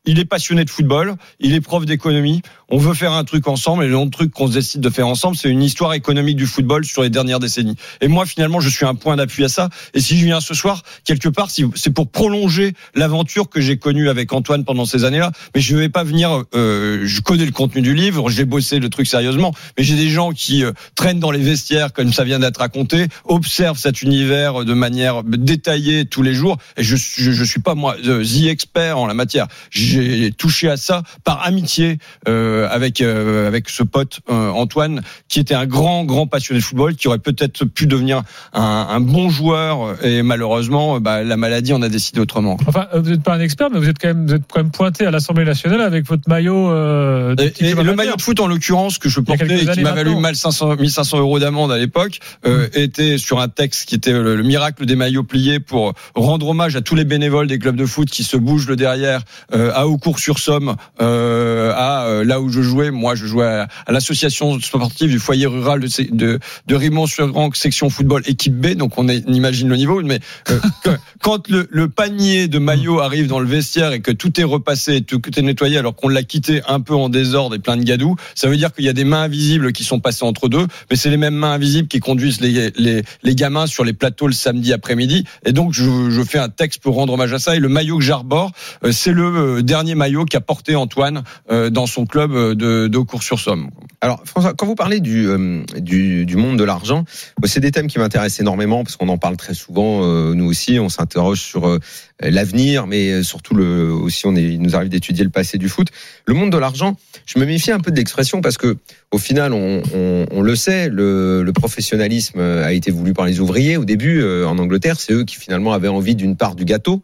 il 0.05 0.19
est 0.19 0.25
passionné 0.25 0.65
de 0.65 0.71
football, 0.71 1.17
il 1.39 1.55
est 1.55 1.61
prof 1.61 1.85
d'économie. 1.85 2.43
On 2.71 2.79
veut 2.79 2.95
faire 2.95 3.13
un 3.13 3.25
truc 3.25 3.49
ensemble 3.49 3.85
et 3.85 3.89
le 3.89 4.11
truc 4.11 4.31
qu'on 4.31 4.47
se 4.47 4.53
décide 4.53 4.81
de 4.81 4.91
faire 4.91 5.07
ensemble, 5.07 5.37
c'est 5.37 5.49
une 5.49 5.63
histoire 5.63 5.95
économique 5.95 6.37
du 6.37 6.47
football 6.47 6.85
sur 6.85 7.03
les 7.03 7.11
dernières 7.11 7.41
décennies. 7.41 7.77
Et 8.01 8.09
moi, 8.09 8.27
finalement, 8.27 8.61
je 8.61 8.69
suis 8.69 8.85
un 8.85 8.95
point 8.95 9.17
d'appui 9.17 9.45
à 9.45 9.49
ça. 9.49 9.71
Et 9.95 10.01
si 10.01 10.19
je 10.19 10.25
viens 10.25 10.41
ce 10.41 10.55
soir, 10.55 10.83
quelque 11.05 11.29
part, 11.29 11.49
c'est 11.51 11.91
pour 11.91 12.09
prolonger 12.11 12.75
l'aventure 12.95 13.49
que 13.49 13.61
j'ai 13.61 13.79
connue 13.79 14.09
avec 14.09 14.33
Antoine 14.33 14.65
pendant 14.65 14.85
ces 14.85 15.05
années-là. 15.05 15.33
Mais 15.55 15.61
je 15.61 15.75
ne 15.75 15.81
vais 15.81 15.89
pas 15.89 16.05
venir. 16.05 16.45
Euh, 16.55 17.03
je 17.05 17.21
connais 17.21 17.47
le 17.47 17.53
contenu 17.53 17.81
du 17.81 17.95
livre, 17.95 18.29
j'ai 18.31 18.45
bossé 18.45 18.79
le 18.79 18.91
truc 18.91 19.07
sérieusement. 19.07 19.55
Mais 19.77 19.85
j'ai 19.85 19.97
des 19.97 20.11
gens 20.11 20.33
qui 20.33 20.65
euh, 20.65 20.73
traînent 20.95 21.21
dans 21.21 21.31
les 21.31 21.41
vestiaires, 21.41 21.93
comme 21.93 22.13
ça 22.13 22.25
vient 22.25 22.39
d'être 22.39 22.59
raconté, 22.59 23.07
observent 23.25 23.79
cet 23.79 24.03
univers 24.03 24.65
de 24.65 24.75
manière 24.75 25.23
détaillée 25.25 26.05
tous 26.05 26.23
les 26.23 26.35
jours. 26.35 26.59
Et 26.77 26.83
je 26.83 26.97
je, 26.97 27.33
je 27.33 27.45
suis 27.45 27.61
pas 27.61 27.75
moi 27.75 27.97
euh, 28.05 28.25
the 28.25 28.47
expert 28.47 28.99
en 28.99 29.07
la 29.07 29.15
matière. 29.15 29.47
J'ai 29.71 30.33
touché 30.33 30.69
à 30.69 30.77
ça 30.77 31.03
par 31.25 31.45
amitié 31.47 31.99
euh, 32.29 32.58
avec 32.67 33.01
euh, 33.01 33.47
avec 33.47 33.69
ce 33.69 33.83
pote 33.83 34.21
euh, 34.31 34.51
Antoine, 34.51 35.03
qui 35.29 35.41
était 35.41 35.55
un 35.55 35.67
grand 35.67 36.05
grand 36.05 36.27
passionné 36.27 36.61
de 36.61 36.65
football, 36.65 36.97
qui 36.97 37.09
aurait 37.09 37.19
peut-être 37.19 37.65
pu 37.65 37.87
devenir 37.87 38.23
un, 38.53 38.87
un 38.91 39.01
bon 39.01 39.29
joueur. 39.29 40.03
Et 40.05 40.23
malheureusement, 40.23 41.01
bah, 41.01 41.23
la 41.23 41.37
maladie 41.37 41.73
en 41.73 41.83
a 41.83 41.89
décidé 41.89 42.21
autrement. 42.21 42.57
Enfin, 42.67 42.87
euh, 42.95 43.01
vous 43.01 43.11
n'êtes 43.11 43.23
pas 43.23 43.35
un 43.35 43.41
expert, 43.41 43.71
mais 43.71 43.79
vous 43.79 43.89
êtes 43.89 43.99
quand 43.99 44.09
même, 44.09 44.27
vous 44.27 44.35
êtes 44.35 44.43
quand 44.53 44.61
même 44.61 44.71
pointé 44.71 45.07
à 45.07 45.11
l'Assemblée 45.11 45.45
nationale 45.45 45.81
avec 45.81 46.07
votre 46.07 46.29
maillot. 46.29 46.71
Euh, 46.71 47.33
Et, 47.33 47.37
d'équipe 47.37 47.79
et 47.79 47.83
le 47.83 47.95
maillot 47.95 48.17
de 48.17 48.23
foot 48.23 48.41
en 48.41 48.47
l'occurrence 48.47 48.99
que 48.99 49.09
je 49.09 49.21
portais 49.21 49.65
et 49.65 49.67
qui 49.67 49.81
m'a 49.81 49.93
valu 49.93 50.17
mal 50.17 50.37
500, 50.37 50.77
1500 50.77 51.19
euros 51.19 51.39
d'amende 51.39 51.73
à 51.73 51.79
l'époque 51.79 52.19
euh, 52.47 52.69
était 52.75 53.19
sur 53.19 53.41
un 53.41 53.49
texte 53.49 53.89
qui 53.89 53.95
était 53.95 54.13
le, 54.13 54.37
le 54.37 54.43
miracle 54.43 54.87
des 54.87 54.97
maillots 54.97 55.25
pliés 55.25 55.61
pour 55.61 55.95
rendre 56.15 56.49
hommage 56.49 56.77
à 56.77 56.81
tous 56.81 56.95
les 56.95 57.05
bénévoles 57.05 57.47
des 57.47 57.59
clubs 57.59 57.77
de 57.77 57.87
foot 57.87 58.09
qui 58.11 58.25
se 58.25 58.37
bougent 58.37 58.69
le 58.69 58.77
derrière 58.77 59.23
euh, 59.55 59.71
à 59.75 59.87
Aucourt-sur-Somme 59.87 60.77
euh, 61.01 61.73
à 61.75 62.07
euh, 62.07 62.25
là 62.25 62.41
où 62.41 62.48
je 62.51 62.63
jouais 62.63 62.91
moi 62.91 63.15
je 63.15 63.27
jouais 63.27 63.47
à, 63.47 63.69
à 63.87 63.93
l'association 63.93 64.59
sportive 64.61 65.11
du 65.11 65.19
foyer 65.19 65.47
rural 65.47 65.81
de, 65.81 65.89
de, 66.15 66.39
de 66.67 66.75
Rimont-sur-Grand 66.75 67.55
section 67.55 67.91
football 67.91 68.23
équipe 68.27 68.55
B 68.59 68.75
donc 68.75 68.99
on, 68.99 69.09
est, 69.09 69.25
on 69.27 69.33
imagine 69.33 69.69
le 69.69 69.77
niveau 69.77 70.01
mais 70.03 70.21
euh, 70.51 70.59
que- 70.85 70.91
quand 71.23 71.49
le, 71.49 71.67
le 71.71 71.89
panier 71.89 72.49
de 72.49 72.59
maillots 72.59 73.01
arrive 73.01 73.27
dans 73.27 73.41
le 73.41 73.47
vestiaire 73.47 73.93
et 73.93 74.01
que 74.01 74.13
tout 74.13 74.41
est 74.41 74.45
repassé 74.45 75.03
tout 75.03 75.21
est 75.39 75.43
nettoyé 75.43 75.79
alors 75.79 75.95
qu'on 75.95 76.09
l'a 76.09 76.23
quitté 76.23 76.63
un 76.69 76.81
peu 76.81 76.95
en 76.95 77.09
désordre 77.09 77.55
et 77.55 77.59
plein 77.59 77.77
de 77.77 77.83
gadou, 77.83 78.17
ça 78.35 78.49
veut 78.49 78.57
dire 78.57 78.73
qu'il 78.73 78.85
y 78.85 78.89
a 78.89 78.93
des 78.93 79.05
mains 79.05 79.23
invisibles 79.23 79.73
qui 79.73 79.85
sont 79.85 80.01
passées 80.01 80.25
entre 80.25 80.49
deux, 80.49 80.67
mais 80.91 80.97
c'est 80.97 81.11
les 81.11 81.17
mêmes 81.17 81.35
mains 81.35 81.53
invisibles 81.53 81.89
qui 81.89 82.01
conduisent 82.01 82.41
les, 82.41 82.71
les, 82.77 83.03
les 83.23 83.35
gamins 83.35 83.67
sur 83.67 83.85
les 83.85 83.93
plateaux 83.93 84.27
le 84.27 84.33
samedi 84.33 84.73
après-midi. 84.73 85.25
Et 85.45 85.53
donc 85.53 85.73
je, 85.73 86.11
je 86.11 86.23
fais 86.23 86.39
un 86.39 86.49
texte 86.49 86.81
pour 86.83 86.95
rendre 86.95 87.13
hommage 87.15 87.33
à 87.33 87.39
ça. 87.39 87.57
Et 87.57 87.59
le 87.59 87.69
maillot 87.69 87.99
que 87.99 88.05
j'arbore, 88.05 88.53
euh, 88.85 88.93
c'est 88.93 89.13
le 89.13 89.59
euh, 89.59 89.63
dernier 89.63 89.95
maillot 89.95 90.25
qu'a 90.25 90.41
porté 90.41 90.75
Antoine 90.77 91.23
dans 91.71 91.87
son 91.87 92.07
club 92.07 92.33
euh, 92.39 92.55
de, 92.55 92.87
de 92.87 92.99
Cours-sur-Somme. 92.99 93.71
Alors, 94.01 94.23
François, 94.25 94.55
quand 94.55 94.67
vous 94.67 94.75
parlez 94.75 95.01
du, 95.01 95.27
euh, 95.29 95.65
du, 95.81 96.37
monde 96.37 96.59
de 96.59 96.65
l'argent, 96.65 97.05
c'est 97.45 97.61
des 97.61 97.73
thèmes 97.73 97.89
qui 97.89 97.99
m'intéressent 97.99 98.41
énormément 98.41 98.85
parce 98.85 98.97
qu'on 98.97 99.09
en 99.09 99.19
parle 99.19 99.37
très 99.37 99.55
souvent. 99.55 100.05
euh, 100.05 100.35
nous 100.35 100.47
aussi, 100.47 100.79
on 100.79 100.89
s'interroge 100.89 101.41
sur 101.41 101.79
l'avenir, 102.21 102.87
mais 102.87 103.23
surtout 103.23 103.57
aussi, 103.59 104.27
on 104.27 104.37
est, 104.37 104.43
il 104.43 104.63
nous 104.63 104.77
arrive 104.77 104.89
d'étudier 104.89 105.25
le 105.25 105.31
passé 105.31 105.59
du 105.59 105.69
foot. 105.69 105.89
Le 106.27 106.35
monde 106.35 106.51
de 106.51 106.59
l'argent, 106.59 106.97
je 107.27 107.39
me 107.39 107.45
méfie 107.45 107.73
un 107.73 107.81
peu 107.81 107.91
de 107.91 107.97
l'expression 107.97 108.41
parce 108.41 108.57
que, 108.57 108.77
au 109.11 109.19
final, 109.19 109.53
on, 109.53 110.43
le 110.43 110.57
sait, 110.57 110.89
le, 110.89 111.51
professionnalisme 111.55 112.41
a 112.41 112.73
été 112.73 112.91
voulu 112.91 113.15
par 113.15 113.27
les 113.27 113.41
ouvriers 113.41 113.77
au 113.77 113.85
début 113.85 114.25
en 114.45 114.59
Angleterre. 114.59 115.01
C'est 115.01 115.13
eux 115.13 115.25
qui 115.25 115.37
finalement 115.37 115.73
avaient 115.73 115.89
envie 115.89 116.15
d'une 116.15 116.37
part 116.37 116.55
du 116.55 116.65
gâteau. 116.65 117.03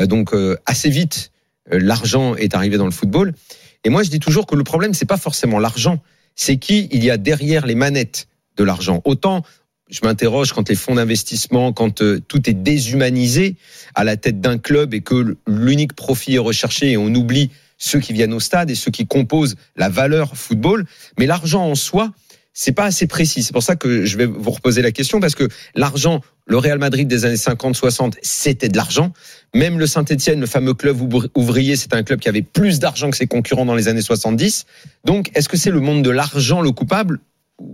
Donc, 0.00 0.32
assez 0.66 0.90
vite, 0.90 1.32
l'argent 1.70 2.36
est 2.36 2.54
arrivé 2.54 2.76
dans 2.76 2.86
le 2.86 2.92
football. 2.92 3.32
Et 3.86 3.88
moi, 3.88 4.02
je 4.02 4.10
dis 4.10 4.18
toujours 4.20 4.46
que 4.46 4.56
le 4.56 4.64
problème, 4.64 4.92
c'est 4.92 5.06
pas 5.06 5.16
forcément 5.16 5.58
l'argent 5.58 6.02
c'est 6.36 6.58
qui 6.58 6.88
il 6.92 7.02
y 7.02 7.10
a 7.10 7.16
derrière 7.16 7.66
les 7.66 7.74
manettes 7.74 8.28
de 8.56 8.62
l'argent. 8.62 9.00
Autant 9.04 9.42
je 9.88 10.00
m'interroge 10.02 10.52
quand 10.52 10.68
les 10.68 10.74
fonds 10.74 10.96
d'investissement, 10.96 11.72
quand 11.72 12.02
euh, 12.02 12.20
tout 12.26 12.50
est 12.50 12.54
déshumanisé 12.54 13.54
à 13.94 14.02
la 14.02 14.16
tête 14.16 14.40
d'un 14.40 14.58
club 14.58 14.94
et 14.94 15.00
que 15.00 15.36
l'unique 15.46 15.92
profit 15.92 16.34
est 16.34 16.38
recherché 16.38 16.90
et 16.90 16.96
on 16.96 17.14
oublie 17.14 17.52
ceux 17.78 18.00
qui 18.00 18.12
viennent 18.12 18.32
au 18.32 18.40
stade 18.40 18.68
et 18.68 18.74
ceux 18.74 18.90
qui 18.90 19.06
composent 19.06 19.54
la 19.76 19.88
valeur 19.88 20.36
football. 20.36 20.86
Mais 21.20 21.26
l'argent 21.26 21.64
en 21.64 21.76
soi, 21.76 22.12
c'est 22.58 22.72
pas 22.72 22.84
assez 22.86 23.06
précis. 23.06 23.42
C'est 23.42 23.52
pour 23.52 23.62
ça 23.62 23.76
que 23.76 24.06
je 24.06 24.16
vais 24.16 24.24
vous 24.24 24.50
reposer 24.50 24.80
la 24.80 24.90
question 24.90 25.20
parce 25.20 25.34
que 25.34 25.46
l'argent, 25.74 26.22
le 26.46 26.56
Real 26.56 26.78
Madrid 26.78 27.06
des 27.06 27.26
années 27.26 27.34
50-60, 27.34 28.14
c'était 28.22 28.70
de 28.70 28.76
l'argent. 28.78 29.12
Même 29.54 29.78
le 29.78 29.86
Saint-Etienne, 29.86 30.40
le 30.40 30.46
fameux 30.46 30.72
club 30.72 30.98
ouvri- 31.02 31.28
ouvrier, 31.36 31.76
c'était 31.76 31.96
un 31.96 32.02
club 32.02 32.18
qui 32.18 32.30
avait 32.30 32.40
plus 32.40 32.78
d'argent 32.78 33.10
que 33.10 33.16
ses 33.18 33.26
concurrents 33.26 33.66
dans 33.66 33.74
les 33.74 33.88
années 33.88 34.00
70. 34.00 34.64
Donc, 35.04 35.30
est-ce 35.34 35.50
que 35.50 35.58
c'est 35.58 35.70
le 35.70 35.80
monde 35.80 36.02
de 36.02 36.08
l'argent 36.08 36.62
le 36.62 36.72
coupable? 36.72 37.20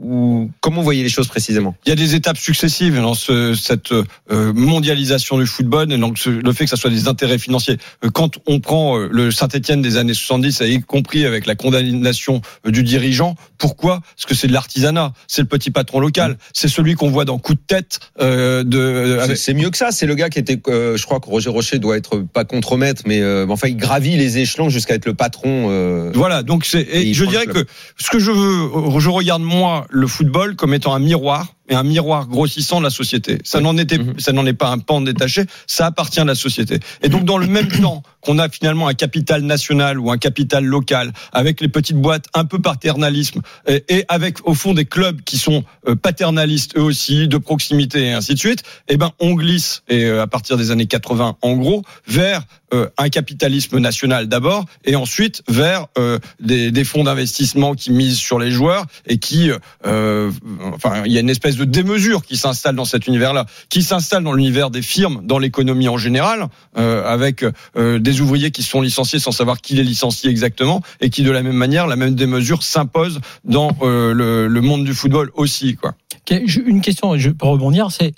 Ou 0.02 0.50
comment 0.60 0.76
vous 0.78 0.82
voyez 0.84 1.02
les 1.02 1.08
choses 1.08 1.28
précisément? 1.28 1.74
Il 1.86 1.90
y 1.90 1.92
a 1.92 1.96
des 1.96 2.14
étapes 2.14 2.38
successives 2.38 2.96
dans 2.96 3.14
ce, 3.14 3.54
cette 3.54 3.92
euh, 3.92 4.52
mondialisation 4.52 5.38
du 5.38 5.46
football, 5.46 5.92
et 5.92 5.98
donc 5.98 6.18
ce- 6.18 6.30
le 6.30 6.52
fait 6.52 6.64
que 6.64 6.70
ça 6.70 6.76
soit 6.76 6.90
des 6.90 7.08
intérêts 7.08 7.38
financiers. 7.38 7.78
Euh, 8.04 8.10
Quand 8.12 8.38
on 8.46 8.60
prend 8.60 8.98
euh, 8.98 9.08
le 9.10 9.30
Saint-Etienne 9.30 9.82
des 9.82 9.96
années 9.96 10.14
70, 10.14 10.60
y 10.66 10.80
compris 10.82 11.24
avec 11.26 11.46
la 11.46 11.54
condamnation 11.54 12.40
du 12.66 12.82
dirigeant, 12.82 13.36
pourquoi? 13.58 14.00
Parce 14.16 14.26
que 14.26 14.34
c'est 14.34 14.48
de 14.48 14.52
l'artisanat, 14.52 15.12
c'est 15.28 15.42
le 15.42 15.48
petit 15.48 15.70
patron 15.70 16.00
local, 16.00 16.36
c'est 16.52 16.68
celui 16.68 16.94
qu'on 16.94 17.10
voit 17.10 17.24
dans 17.24 17.38
coup 17.38 17.54
de 17.54 17.60
tête 17.66 18.00
euh, 18.20 18.64
de. 18.64 19.14
C'est- 19.16 19.22
avec- 19.22 19.36
C'est 19.36 19.54
mieux 19.54 19.70
que 19.70 19.76
ça. 19.76 19.90
C'est 19.92 20.06
le 20.06 20.14
gars 20.14 20.28
qui 20.30 20.38
était, 20.38 20.58
euh, 20.68 20.96
je 20.96 21.04
crois 21.04 21.20
que 21.20 21.26
Roger 21.26 21.50
Rocher 21.50 21.78
doit 21.78 21.96
être 21.96 22.18
pas 22.32 22.44
contremaître, 22.44 23.02
mais 23.06 23.20
euh, 23.20 23.46
enfin 23.48 23.68
il 23.68 23.76
gravit 23.76 24.16
les 24.16 24.38
échelons 24.38 24.68
jusqu'à 24.68 24.94
être 24.94 25.06
le 25.06 25.14
patron. 25.14 25.68
euh, 25.70 26.10
Voilà, 26.14 26.42
donc 26.42 26.64
c'est 26.64 26.80
Et 26.82 27.02
et 27.02 27.02
il 27.08 27.14
je 27.14 27.24
dirais 27.24 27.46
que 27.46 27.64
ce 27.98 28.10
que 28.10 28.18
je 28.18 28.30
veux, 28.30 29.00
je 29.00 29.08
regarde 29.10 29.42
moi 29.42 29.86
le 29.92 30.06
football 30.06 30.56
comme 30.56 30.74
étant 30.74 30.94
un 30.94 30.98
miroir 30.98 31.54
est 31.68 31.74
un 31.74 31.82
miroir 31.82 32.26
grossissant 32.26 32.78
de 32.78 32.84
la 32.84 32.90
société. 32.90 33.38
Ça 33.44 33.60
n'en 33.60 33.76
était, 33.76 33.98
ça 34.18 34.32
n'en 34.32 34.44
est 34.46 34.52
pas 34.52 34.70
un 34.70 34.78
pan 34.78 35.00
détaché. 35.00 35.44
Ça 35.66 35.86
appartient 35.86 36.20
à 36.20 36.24
la 36.24 36.34
société. 36.34 36.80
Et 37.02 37.08
donc, 37.08 37.24
dans 37.24 37.38
le 37.38 37.46
même 37.46 37.68
temps 37.82 38.02
qu'on 38.20 38.38
a 38.38 38.48
finalement 38.48 38.88
un 38.88 38.94
capital 38.94 39.42
national 39.42 39.98
ou 39.98 40.10
un 40.10 40.18
capital 40.18 40.64
local, 40.64 41.12
avec 41.32 41.60
les 41.60 41.68
petites 41.68 41.96
boîtes 41.96 42.26
un 42.34 42.44
peu 42.44 42.60
paternalisme, 42.60 43.42
et, 43.66 43.84
et 43.88 44.04
avec 44.08 44.46
au 44.46 44.54
fond 44.54 44.74
des 44.74 44.84
clubs 44.84 45.22
qui 45.22 45.38
sont 45.38 45.64
euh, 45.88 45.94
paternalistes 45.94 46.76
eux 46.76 46.82
aussi, 46.82 47.28
de 47.28 47.38
proximité 47.38 48.06
et 48.06 48.12
ainsi 48.12 48.34
de 48.34 48.38
suite, 48.38 48.62
eh 48.88 48.96
ben 48.96 49.10
on 49.20 49.34
glisse 49.34 49.82
et 49.88 50.04
euh, 50.04 50.22
à 50.22 50.26
partir 50.26 50.56
des 50.56 50.70
années 50.70 50.86
80, 50.86 51.36
en 51.42 51.56
gros, 51.56 51.82
vers 52.06 52.42
euh, 52.72 52.88
un 52.98 53.08
capitalisme 53.08 53.78
national 53.78 54.28
d'abord, 54.28 54.64
et 54.84 54.96
ensuite 54.96 55.42
vers 55.48 55.86
euh, 55.98 56.18
des, 56.40 56.70
des 56.70 56.84
fonds 56.84 57.04
d'investissement 57.04 57.74
qui 57.74 57.92
misent 57.92 58.18
sur 58.18 58.38
les 58.38 58.50
joueurs 58.50 58.86
et 59.06 59.18
qui, 59.18 59.50
euh, 59.86 60.30
enfin, 60.74 61.02
il 61.04 61.12
y 61.12 61.18
a 61.18 61.20
une 61.20 61.30
espèce 61.30 61.56
de 61.56 61.64
démesure 61.64 62.24
qui 62.24 62.36
s'installe 62.36 62.76
dans 62.76 62.84
cet 62.84 63.06
univers-là, 63.06 63.46
qui 63.68 63.82
s'installe 63.82 64.24
dans 64.24 64.32
l'univers 64.32 64.70
des 64.70 64.82
firmes, 64.82 65.20
dans 65.24 65.38
l'économie 65.38 65.88
en 65.88 65.98
général, 65.98 66.48
euh, 66.76 67.04
avec 67.04 67.44
euh, 67.76 67.98
des 67.98 68.20
ouvriers 68.20 68.50
qui 68.50 68.62
sont 68.62 68.80
licenciés 68.80 69.18
sans 69.18 69.32
savoir 69.32 69.60
qui 69.60 69.74
les 69.74 69.84
licencie 69.84 70.28
exactement, 70.28 70.82
et 71.00 71.10
qui 71.10 71.22
de 71.22 71.30
la 71.30 71.42
même 71.42 71.56
manière, 71.56 71.86
la 71.86 71.96
même 71.96 72.14
démesure 72.14 72.62
s'impose 72.62 73.20
dans 73.44 73.76
euh, 73.82 74.12
le, 74.12 74.48
le 74.48 74.60
monde 74.60 74.84
du 74.84 74.94
football 74.94 75.30
aussi, 75.34 75.76
quoi. 75.76 75.94
Une 76.30 76.80
question, 76.80 77.18
je 77.18 77.30
peux 77.30 77.46
rebondir, 77.46 77.90
c'est 77.90 78.14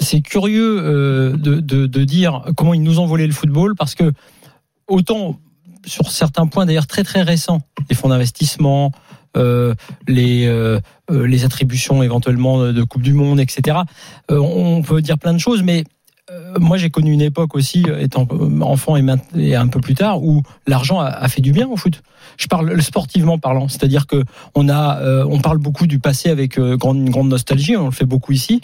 c'est 0.00 0.20
curieux 0.20 0.80
euh, 0.80 1.36
de, 1.36 2.04
dire 2.04 2.44
comment 2.56 2.74
ils 2.74 2.82
nous 2.82 3.00
ont 3.00 3.06
volé 3.06 3.26
le 3.26 3.32
football 3.32 3.74
parce 3.76 3.94
que 3.94 4.12
autant 4.86 5.38
sur 5.84 6.10
certains 6.10 6.46
points 6.46 6.66
d'ailleurs 6.66 6.86
très 6.86 7.04
très 7.04 7.22
récents, 7.22 7.60
les 7.88 7.96
fonds 7.96 8.08
d'investissement, 8.08 8.92
euh, 9.36 9.74
les 10.06 10.46
euh, 10.46 10.80
les 11.10 11.44
attributions 11.44 12.02
éventuellement 12.02 12.72
de 12.72 12.82
Coupe 12.82 13.02
du 13.02 13.14
Monde, 13.14 13.40
etc. 13.40 13.78
on 14.28 14.82
peut 14.82 15.00
dire 15.00 15.18
plein 15.18 15.32
de 15.32 15.38
choses, 15.38 15.62
mais 15.62 15.84
moi, 16.58 16.76
j'ai 16.76 16.90
connu 16.90 17.10
une 17.10 17.22
époque 17.22 17.54
aussi, 17.54 17.86
étant 18.00 18.28
enfant 18.60 18.96
et, 19.34 19.54
un 19.54 19.68
peu 19.68 19.80
plus 19.80 19.94
tard, 19.94 20.22
où 20.22 20.42
l'argent 20.66 21.00
a, 21.00 21.26
fait 21.28 21.40
du 21.40 21.52
bien 21.52 21.66
au 21.66 21.78
foot. 21.78 22.02
Je 22.36 22.48
parle 22.48 22.82
sportivement 22.82 23.38
parlant, 23.38 23.68
c'est-à-dire 23.68 24.06
que 24.06 24.24
on 24.54 24.68
a, 24.68 25.24
on 25.24 25.38
parle 25.40 25.56
beaucoup 25.56 25.86
du 25.86 26.00
passé 26.00 26.28
avec 26.28 26.58
une 26.58 26.76
grande 26.76 27.28
nostalgie, 27.28 27.78
on 27.78 27.86
le 27.86 27.92
fait 27.92 28.04
beaucoup 28.04 28.32
ici. 28.32 28.60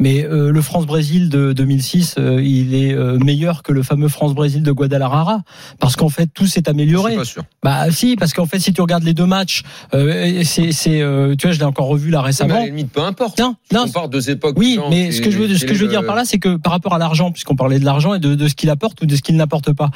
Mais 0.00 0.24
euh, 0.24 0.52
le 0.52 0.62
France-Brésil 0.62 1.28
de 1.28 1.52
2006, 1.52 2.14
euh, 2.18 2.40
il 2.40 2.72
est 2.74 2.92
euh, 2.94 3.18
meilleur 3.18 3.64
que 3.64 3.72
le 3.72 3.82
fameux 3.82 4.06
France-Brésil 4.08 4.62
de 4.62 4.70
Guadalajara, 4.70 5.42
parce 5.80 5.96
qu'en 5.96 6.08
fait 6.08 6.28
tout 6.32 6.46
s'est 6.46 6.68
amélioré. 6.68 7.16
pas 7.16 7.24
sûr. 7.24 7.42
Bah 7.64 7.90
si, 7.90 8.14
parce 8.14 8.32
qu'en 8.32 8.46
fait 8.46 8.60
si 8.60 8.72
tu 8.72 8.80
regardes 8.80 9.02
les 9.02 9.14
deux 9.14 9.26
matchs, 9.26 9.62
euh, 9.94 10.42
c'est, 10.44 11.00
euh, 11.00 11.34
tu 11.34 11.48
vois, 11.48 11.52
je 11.54 11.58
l'ai 11.58 11.64
encore 11.64 11.88
revu 11.88 12.10
là 12.10 12.18
Mais 12.18 12.22
à 12.22 12.26
récemment. 12.26 12.54
la 12.60 12.66
limite, 12.66 12.92
peu 12.92 13.02
importe. 13.02 13.40
Non, 13.40 13.56
non, 13.72 13.86
compares 13.86 14.08
deux 14.08 14.30
époques. 14.30 14.56
oui, 14.56 14.78
mais 14.88 15.10
ce 15.10 15.20
que 15.20 15.30
je 15.32 15.38
veux, 15.38 15.48
ce 15.48 15.58
Quel 15.60 15.68
que 15.70 15.74
est 15.74 15.76
je 15.78 15.82
veux 15.84 15.90
dire 15.90 16.04
par 16.06 16.14
là, 16.14 16.24
c'est 16.24 16.38
que 16.38 16.56
par 16.56 16.72
rapport 16.72 16.94
à 16.94 16.98
l'argent, 16.98 17.32
puisqu'on 17.32 17.56
parlait 17.56 17.80
de 17.80 17.84
l'argent 17.84 18.14
et 18.14 18.20
de, 18.20 18.36
de 18.36 18.46
ce 18.48 18.54
qu'il 18.54 18.70
apporte 18.70 19.02
ou 19.02 19.06
de 19.06 19.16
ce 19.16 19.22
qu'il 19.22 19.34
n'apporte 19.34 19.72
pas, 19.72 19.90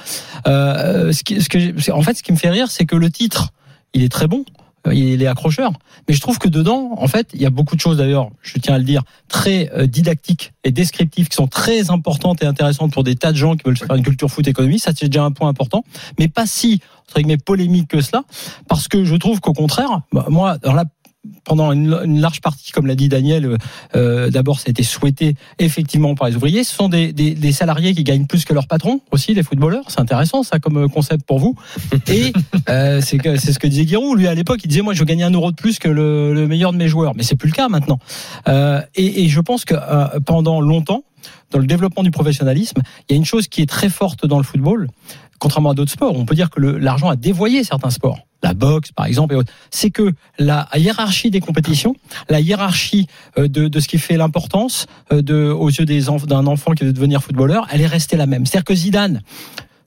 euh, 0.48 1.12
ce 1.12 1.22
qui, 1.22 1.40
ce 1.40 1.48
que, 1.48 1.92
en 1.92 2.02
fait, 2.02 2.14
ce 2.14 2.24
qui 2.24 2.32
me 2.32 2.36
fait 2.36 2.50
rire, 2.50 2.70
c'est 2.72 2.86
que 2.86 2.96
le 2.96 3.08
titre, 3.10 3.50
il 3.94 4.02
est 4.02 4.10
très 4.10 4.26
bon, 4.26 4.44
il 4.90 5.22
est 5.22 5.26
accrocheur, 5.26 5.72
mais 6.08 6.14
je 6.14 6.20
trouve 6.20 6.38
que 6.38 6.48
dedans, 6.48 6.94
en 6.96 7.06
fait, 7.06 7.28
il 7.34 7.40
y 7.40 7.46
a 7.46 7.50
beaucoup 7.50 7.76
de 7.76 7.80
choses 7.80 7.98
d'ailleurs, 7.98 8.30
je 8.42 8.58
tiens 8.58 8.74
à 8.74 8.78
le 8.78 8.84
dire, 8.84 9.02
très 9.28 9.70
euh, 9.76 9.86
didactiques 9.86 10.52
et 10.64 10.72
descriptives 10.72 11.28
qui 11.28 11.36
sont 11.36 11.46
très 11.46 11.90
importantes 11.90 12.42
et 12.42 12.46
intéressantes 12.46 12.92
pour 12.92 13.04
des 13.04 13.14
tas 13.14 13.32
de 13.32 13.36
gens 13.36 13.54
qui 13.54 13.62
veulent 13.64 13.76
faire 13.76 13.94
une 13.94 14.02
culture 14.02 14.28
foot 14.28 14.46
économie. 14.46 14.78
Ça, 14.78 14.92
c'est 14.96 15.06
déjà 15.06 15.24
un 15.24 15.30
point 15.30 15.48
important, 15.48 15.84
mais 16.18 16.28
pas 16.28 16.46
si 16.46 16.80
entre 17.08 17.20
guillemets 17.20 17.36
polémique 17.36 17.88
que 17.88 18.00
cela, 18.00 18.24
parce 18.68 18.88
que 18.88 19.04
je 19.04 19.14
trouve 19.16 19.40
qu'au 19.40 19.52
contraire, 19.52 20.00
bah, 20.12 20.26
moi, 20.28 20.58
dans 20.58 20.72
la 20.72 20.84
pendant 21.44 21.72
une, 21.72 22.20
large 22.20 22.40
partie, 22.40 22.72
comme 22.72 22.86
l'a 22.86 22.94
dit 22.94 23.08
Daniel, 23.08 23.56
euh, 23.94 24.30
d'abord 24.30 24.58
ça 24.58 24.64
a 24.68 24.70
été 24.70 24.82
souhaité 24.82 25.36
effectivement 25.58 26.14
par 26.14 26.28
les 26.28 26.36
ouvriers. 26.36 26.64
Ce 26.64 26.74
sont 26.74 26.88
des, 26.88 27.52
salariés 27.52 27.94
qui 27.94 28.02
gagnent 28.02 28.26
plus 28.26 28.44
que 28.44 28.54
leur 28.54 28.66
patron 28.66 29.00
aussi, 29.10 29.34
les 29.34 29.42
footballeurs. 29.42 29.84
C'est 29.88 30.00
intéressant 30.00 30.42
ça 30.42 30.58
comme 30.58 30.78
euh, 30.78 30.88
concept 30.88 31.24
pour 31.24 31.38
vous. 31.38 31.54
Et 32.08 32.32
euh, 32.68 33.00
c'est 33.00 33.18
ce 33.52 33.58
que 33.58 33.66
disait 33.66 33.86
Giroud. 33.86 34.18
Lui 34.18 34.26
à 34.26 34.34
l'époque, 34.34 34.60
il 34.64 34.68
disait 34.68 34.82
moi 34.82 34.94
je 34.94 35.04
gagner 35.04 35.24
un 35.24 35.30
euro 35.30 35.50
de 35.50 35.56
plus 35.56 35.78
que 35.78 35.88
le, 35.88 36.32
le 36.34 36.46
meilleur 36.48 36.72
de 36.72 36.78
mes 36.78 36.88
joueurs. 36.88 37.14
Mais 37.14 37.22
c'est 37.22 37.36
plus 37.36 37.48
le 37.48 37.54
cas 37.54 37.68
maintenant. 37.68 37.98
Euh, 38.48 38.80
et, 38.94 39.28
je 39.28 39.40
pense 39.40 39.64
que 39.64 39.74
euh, 39.74 40.20
pendant 40.20 40.60
longtemps, 40.60 41.04
dans 41.50 41.58
le 41.58 41.66
développement 41.66 42.02
du 42.02 42.10
professionnalisme, 42.10 42.80
il 43.08 43.12
y 43.12 43.14
a 43.14 43.16
une 43.16 43.24
chose 43.24 43.46
qui 43.46 43.62
est 43.62 43.68
très 43.68 43.88
forte 43.88 44.26
dans 44.26 44.38
le 44.38 44.42
football, 44.42 44.88
contrairement 45.42 45.70
à 45.70 45.74
d'autres 45.74 45.90
sports. 45.90 46.14
On 46.16 46.24
peut 46.24 46.36
dire 46.36 46.50
que 46.50 46.60
l'argent 46.60 47.08
a 47.08 47.16
dévoyé 47.16 47.64
certains 47.64 47.90
sports. 47.90 48.20
La 48.44 48.54
boxe, 48.54 48.92
par 48.92 49.06
exemple, 49.06 49.36
c'est 49.72 49.90
que 49.90 50.12
la 50.38 50.68
hiérarchie 50.74 51.30
des 51.30 51.40
compétitions, 51.40 51.96
la 52.28 52.40
hiérarchie 52.40 53.08
euh, 53.38 53.48
de, 53.48 53.66
de 53.66 53.80
ce 53.80 53.88
qui 53.88 53.98
fait 53.98 54.16
l'importance 54.16 54.86
euh, 55.12 55.52
aux 55.52 55.68
yeux 55.68 55.84
d'un 55.84 56.46
enfant 56.46 56.72
qui 56.72 56.84
veut 56.84 56.92
devenir 56.92 57.24
footballeur, 57.24 57.66
elle 57.72 57.80
est 57.80 57.88
restée 57.88 58.16
la 58.16 58.26
même. 58.26 58.46
C'est-à-dire 58.46 58.64
que 58.64 58.74
Zidane, 58.74 59.22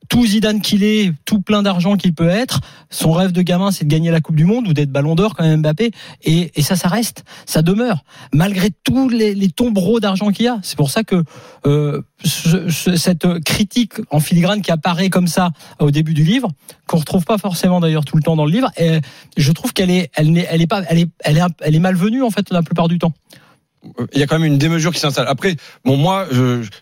tout 0.09 0.25
Zidane 0.25 0.61
qu'il 0.61 0.83
est, 0.83 1.13
tout 1.25 1.41
plein 1.41 1.63
d'argent 1.63 1.95
qu'il 1.97 2.13
peut 2.13 2.27
être, 2.29 2.59
son 2.89 3.11
rêve 3.11 3.31
de 3.31 3.41
gamin, 3.41 3.71
c'est 3.71 3.85
de 3.85 3.89
gagner 3.89 4.11
la 4.11 4.21
Coupe 4.21 4.35
du 4.35 4.45
Monde 4.45 4.67
ou 4.67 4.73
d'être 4.73 4.91
Ballon 4.91 5.15
d'Or 5.15 5.35
quand 5.35 5.43
même 5.43 5.61
Mbappé, 5.61 5.91
et, 6.23 6.51
et 6.55 6.61
ça, 6.61 6.75
ça 6.75 6.87
reste, 6.87 7.23
ça 7.45 7.61
demeure, 7.61 8.03
malgré 8.33 8.69
tous 8.83 9.09
les, 9.09 9.33
les 9.35 9.49
tombereaux 9.49 9.99
d'argent 9.99 10.31
qu'il 10.31 10.45
y 10.45 10.47
a. 10.47 10.59
C'est 10.61 10.77
pour 10.77 10.89
ça 10.91 11.03
que 11.03 11.23
euh, 11.65 12.01
ce- 12.23 12.69
ce- 12.69 12.95
cette 12.95 13.27
critique 13.43 13.93
en 14.11 14.19
filigrane 14.19 14.61
qui 14.61 14.71
apparaît 14.71 15.09
comme 15.09 15.27
ça 15.27 15.51
au 15.79 15.91
début 15.91 16.13
du 16.13 16.23
livre, 16.23 16.49
qu'on 16.87 16.97
retrouve 16.97 17.25
pas 17.25 17.37
forcément 17.37 17.79
d'ailleurs 17.79 18.05
tout 18.05 18.17
le 18.17 18.23
temps 18.23 18.35
dans 18.35 18.45
le 18.45 18.51
livre, 18.51 18.71
et 18.77 18.99
je 19.37 19.51
trouve 19.51 19.73
qu'elle 19.73 19.89
est, 19.89 20.11
elle 20.15 20.31
n'est, 20.31 20.45
elle 20.49 20.61
est 20.61 20.67
pas, 20.67 20.83
elle 20.87 20.99
est, 20.99 21.09
elle 21.23 21.75
est, 21.75 21.79
malvenue 21.79 22.21
en 22.23 22.29
fait 22.29 22.49
la 22.51 22.61
plupart 22.63 22.87
du 22.87 22.99
temps. 22.99 23.13
Il 24.13 24.19
y 24.19 24.23
a 24.23 24.27
quand 24.27 24.37
même 24.39 24.51
une 24.51 24.57
démesure 24.57 24.91
qui 24.93 24.99
s'installe. 24.99 25.27
Après, 25.27 25.55
bon, 25.83 25.97
moi, 25.97 26.27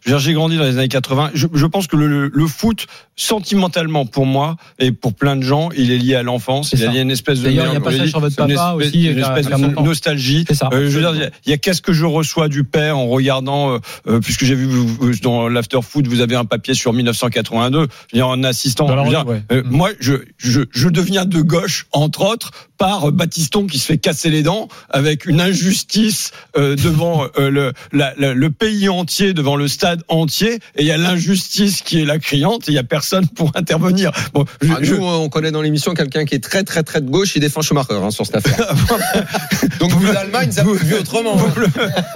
j'ai 0.05 0.33
grandi 0.33 0.57
dans 0.57 0.63
les 0.63 0.77
années 0.77 0.87
80. 0.87 1.31
Je, 1.33 1.47
je 1.53 1.65
pense 1.65 1.87
que 1.87 1.95
le, 1.95 2.07
le, 2.07 2.31
le 2.33 2.47
foot, 2.47 2.87
sentimentalement, 3.15 4.05
pour 4.05 4.25
moi, 4.25 4.57
et 4.79 4.91
pour 4.91 5.13
plein 5.13 5.35
de 5.35 5.43
gens, 5.43 5.69
il 5.75 5.91
est 5.91 5.97
lié 5.97 6.15
à 6.15 6.23
l'enfance. 6.23 6.71
Il 6.73 6.79
y 6.79 6.83
a 6.85 6.91
ça. 6.91 6.97
une 6.99 7.11
espèce 7.11 7.39
de 7.39 7.45
D'ailleurs, 7.45 7.65
il 7.67 7.97
y 7.97 7.99
a 8.01 8.07
sur 8.07 8.19
votre 8.19 8.39
une 8.43 8.51
espèce- 8.51 8.87
aussi, 8.87 9.05
une 9.05 9.23
a- 9.23 9.37
espèce 9.37 9.59
de 9.59 9.67
nostalgie. 9.81 10.45
Ça. 10.53 10.69
Euh, 10.73 10.89
je 10.89 10.99
veux 10.99 11.01
dire, 11.13 11.29
il 11.45 11.49
y 11.49 11.53
a- 11.53 11.57
qu'est-ce 11.57 11.81
que 11.81 11.93
je 11.93 12.05
reçois 12.05 12.47
du 12.49 12.63
père 12.63 12.97
en 12.97 13.07
regardant, 13.07 13.73
euh, 13.73 13.77
euh, 14.07 14.19
puisque 14.19 14.43
j'ai 14.45 14.55
vu 14.55 14.65
vous- 14.65 15.11
dans 15.21 15.47
l'after 15.47 15.79
foot, 15.81 16.07
vous 16.07 16.21
avez 16.21 16.35
un 16.35 16.45
papier 16.45 16.73
sur 16.73 16.93
1982. 16.93 17.79
Je 17.81 17.85
veux 18.15 18.19
dire, 18.19 18.27
en 18.27 18.43
assistant, 18.43 18.87
je 18.87 18.93
veux 19.03 19.09
dire, 19.09 19.25
ouais. 19.27 19.43
euh, 19.51 19.63
Mm. 19.63 19.69
moi, 19.69 19.89
je, 19.99 20.13
je, 20.37 20.61
je 20.71 20.89
deviens 20.89 21.25
de 21.25 21.41
gauche, 21.41 21.87
entre 21.91 22.21
autres, 22.25 22.51
par 22.83 23.13
Baptiston 23.13 23.65
qui 23.65 23.79
se 23.79 23.85
fait 23.85 23.97
casser 23.97 24.29
les 24.29 24.43
dents 24.43 24.67
avec 24.89 25.25
une 25.25 25.39
injustice 25.39 26.31
euh, 26.57 26.75
devant 26.75 27.23
euh, 27.39 27.49
le, 27.49 27.71
la- 27.93 28.13
la- 28.17 28.33
le 28.33 28.49
pays 28.49 28.89
entier, 28.89 29.33
devant 29.33 29.55
le 29.55 29.69
stade 29.69 30.03
entier, 30.09 30.55
et 30.75 30.81
il 30.81 30.85
y 30.85 30.91
a 30.91 30.97
l'injustice 30.97 31.81
qui 31.81 32.01
est 32.01 32.05
la 32.05 32.19
criante, 32.19 32.67
et 32.67 32.73
il 32.73 32.75
y 32.75 32.77
a 32.77 32.83
personne 32.83 33.25
pour 33.29 33.51
intervenir. 33.55 34.11
Bon, 34.33 34.43
je- 34.61 34.67
Ah, 34.73 34.79
je- 34.81 34.95
nous, 34.95 35.05
on 35.05 35.29
connaît 35.29 35.51
dans 35.51 35.61
l'émission 35.61 35.93
quelqu'un 35.93 36.25
qui 36.25 36.35
est 36.35 36.43
très 36.43 36.63
très 36.65 36.83
très 36.83 36.99
de 36.99 37.09
gauche, 37.09 37.37
il 37.37 37.39
défend 37.39 37.61
Schumacher 37.61 37.93
hein, 37.93 38.11
sur 38.11 38.25
cette 38.25 38.35
affaire. 38.35 38.75
Donc 39.79 39.93
vu 39.97 40.11
d'Allemagne, 40.11 40.51
ça 40.51 40.63
vous 40.65 40.73
vu 40.73 40.95
autrement. 40.95 41.37
vous 41.37 41.61
le, 41.61 41.67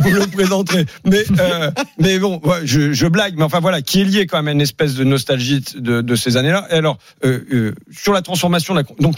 vous 0.02 0.12
le 0.12 0.28
présenterez. 0.28 0.86
Mais, 1.06 1.24
euh, 1.40 1.72
mais 1.98 2.20
bon, 2.20 2.42
ouais, 2.44 2.60
je, 2.66 2.92
je 2.92 3.08
blague, 3.08 3.36
mais 3.38 3.44
enfin 3.44 3.62
voilà, 3.62 3.82
qui 3.82 4.02
est 4.02 4.04
lié 4.04 4.26
quand 4.28 4.36
même 4.38 4.50
à 4.50 4.52
une 4.52 4.60
espèce 4.62 4.96
de 4.96 5.06
nostalgie 5.06 5.64
de, 5.78 6.02
de 6.02 6.16
ces 6.18 6.36
années-là. 6.36 6.68
Et 6.72 6.74
alors, 6.74 6.98
sur 7.96 8.12
la 8.12 8.22
transformation, 8.22 8.76
donc 9.00 9.16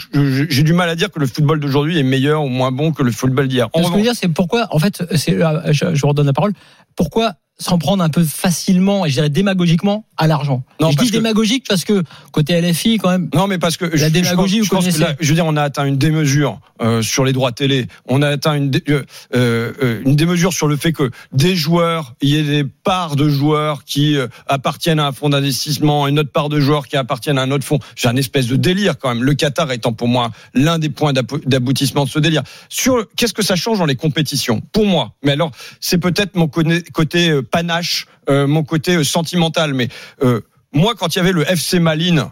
j'ai 0.48 0.62
du 0.62 0.74
mal 0.74 0.88
à 0.88 0.94
dire 0.94 1.10
que 1.10 1.18
le 1.18 1.26
football 1.40 1.60
d'aujourd'hui 1.60 1.98
est 1.98 2.02
meilleur 2.02 2.44
ou 2.44 2.48
moins 2.48 2.70
bon 2.70 2.92
que 2.92 3.02
le 3.02 3.10
football 3.10 3.48
d'hier. 3.48 3.68
Ce 3.74 3.80
que 3.80 3.86
je 3.86 3.92
veux 3.92 4.02
dire, 4.02 4.14
c'est 4.14 4.28
pourquoi, 4.28 4.68
en 4.70 4.78
fait, 4.78 5.02
là, 5.28 5.72
je, 5.72 5.94
je 5.94 6.00
vous 6.00 6.08
redonne 6.08 6.26
la 6.26 6.32
parole. 6.32 6.52
Pourquoi 6.96 7.34
s'en 7.60 7.78
prendre 7.78 8.02
un 8.02 8.08
peu 8.08 8.24
facilement 8.24 9.06
et 9.06 9.10
je 9.10 9.14
dirais 9.14 9.28
démagogiquement 9.30 10.04
à 10.16 10.26
l'argent 10.26 10.64
Non, 10.80 10.90
Je 10.90 10.96
dis 10.96 11.06
que- 11.08 11.12
démagogique 11.12 11.66
parce 11.68 11.84
que 11.84 12.02
côté 12.32 12.60
LFI, 12.60 12.98
quand 12.98 13.10
même. 13.10 13.30
Non, 13.34 13.46
mais 13.46 13.58
parce 13.58 13.76
que 13.76 13.96
je, 13.96 14.06
démagogie, 14.06 14.56
je, 14.56 14.58
vous 14.60 14.64
je 14.64 14.70
pense 14.70 14.98
là, 14.98 15.14
je 15.20 15.28
veux 15.28 15.34
dire, 15.34 15.46
on 15.46 15.56
a 15.56 15.62
atteint 15.62 15.84
une 15.84 15.96
démesure 15.98 16.58
euh, 16.82 17.02
sur 17.02 17.24
les 17.24 17.32
droits 17.32 17.52
télé. 17.52 17.86
On 18.08 18.22
a 18.22 18.28
atteint 18.28 18.54
une, 18.54 18.70
dé- 18.70 18.82
euh, 18.88 19.04
euh, 19.34 20.02
une 20.04 20.16
démesure 20.16 20.52
sur 20.52 20.66
le 20.68 20.76
fait 20.76 20.92
que 20.92 21.10
des 21.32 21.54
joueurs, 21.54 22.14
il 22.22 22.30
y 22.30 22.36
ait 22.36 22.42
des 22.42 22.64
parts 22.64 23.14
de 23.16 23.28
joueurs 23.28 23.84
qui 23.84 24.16
euh, 24.16 24.26
appartiennent 24.48 24.98
à 25.00 25.06
un 25.06 25.12
fonds 25.12 25.28
d'investissement, 25.28 26.08
une 26.08 26.18
autre 26.18 26.32
part 26.32 26.48
de 26.48 26.60
joueurs 26.60 26.88
qui 26.88 26.96
appartiennent 26.96 27.38
à 27.38 27.42
un 27.42 27.50
autre 27.50 27.64
fonds. 27.64 27.78
J'ai 27.96 28.08
un 28.08 28.16
espèce 28.16 28.46
de 28.46 28.56
délire 28.56 28.98
quand 28.98 29.08
même. 29.14 29.22
Le 29.22 29.34
Qatar 29.34 29.70
étant 29.72 29.92
pour 29.92 30.08
moi 30.08 30.30
l'un 30.54 30.78
des 30.78 30.88
points 30.88 31.12
d'aboutissement 31.12 32.04
de 32.04 32.10
ce 32.10 32.18
délire. 32.18 32.42
Sur 32.68 33.06
qu'est-ce 33.16 33.34
que 33.34 33.42
ça 33.42 33.56
change 33.56 33.78
dans 33.78 33.86
les 33.86 33.96
compétitions? 33.96 34.60
Pour 34.72 34.86
moi, 34.86 35.14
mais 35.22 35.32
alors 35.32 35.50
c'est 35.80 35.98
peut-être 35.98 36.36
mon 36.36 36.48
côté, 36.48 37.30
euh, 37.30 37.42
panache, 37.50 38.06
euh, 38.28 38.46
mon 38.46 38.62
côté 38.62 38.96
euh, 38.96 39.04
sentimental, 39.04 39.74
mais 39.74 39.88
euh, 40.22 40.40
moi 40.72 40.94
quand 40.96 41.14
il 41.14 41.18
y 41.18 41.20
avait 41.20 41.32
le 41.32 41.48
FC 41.48 41.80
Malines 41.80 42.30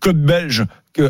club 0.00 0.16
belge 0.16 0.64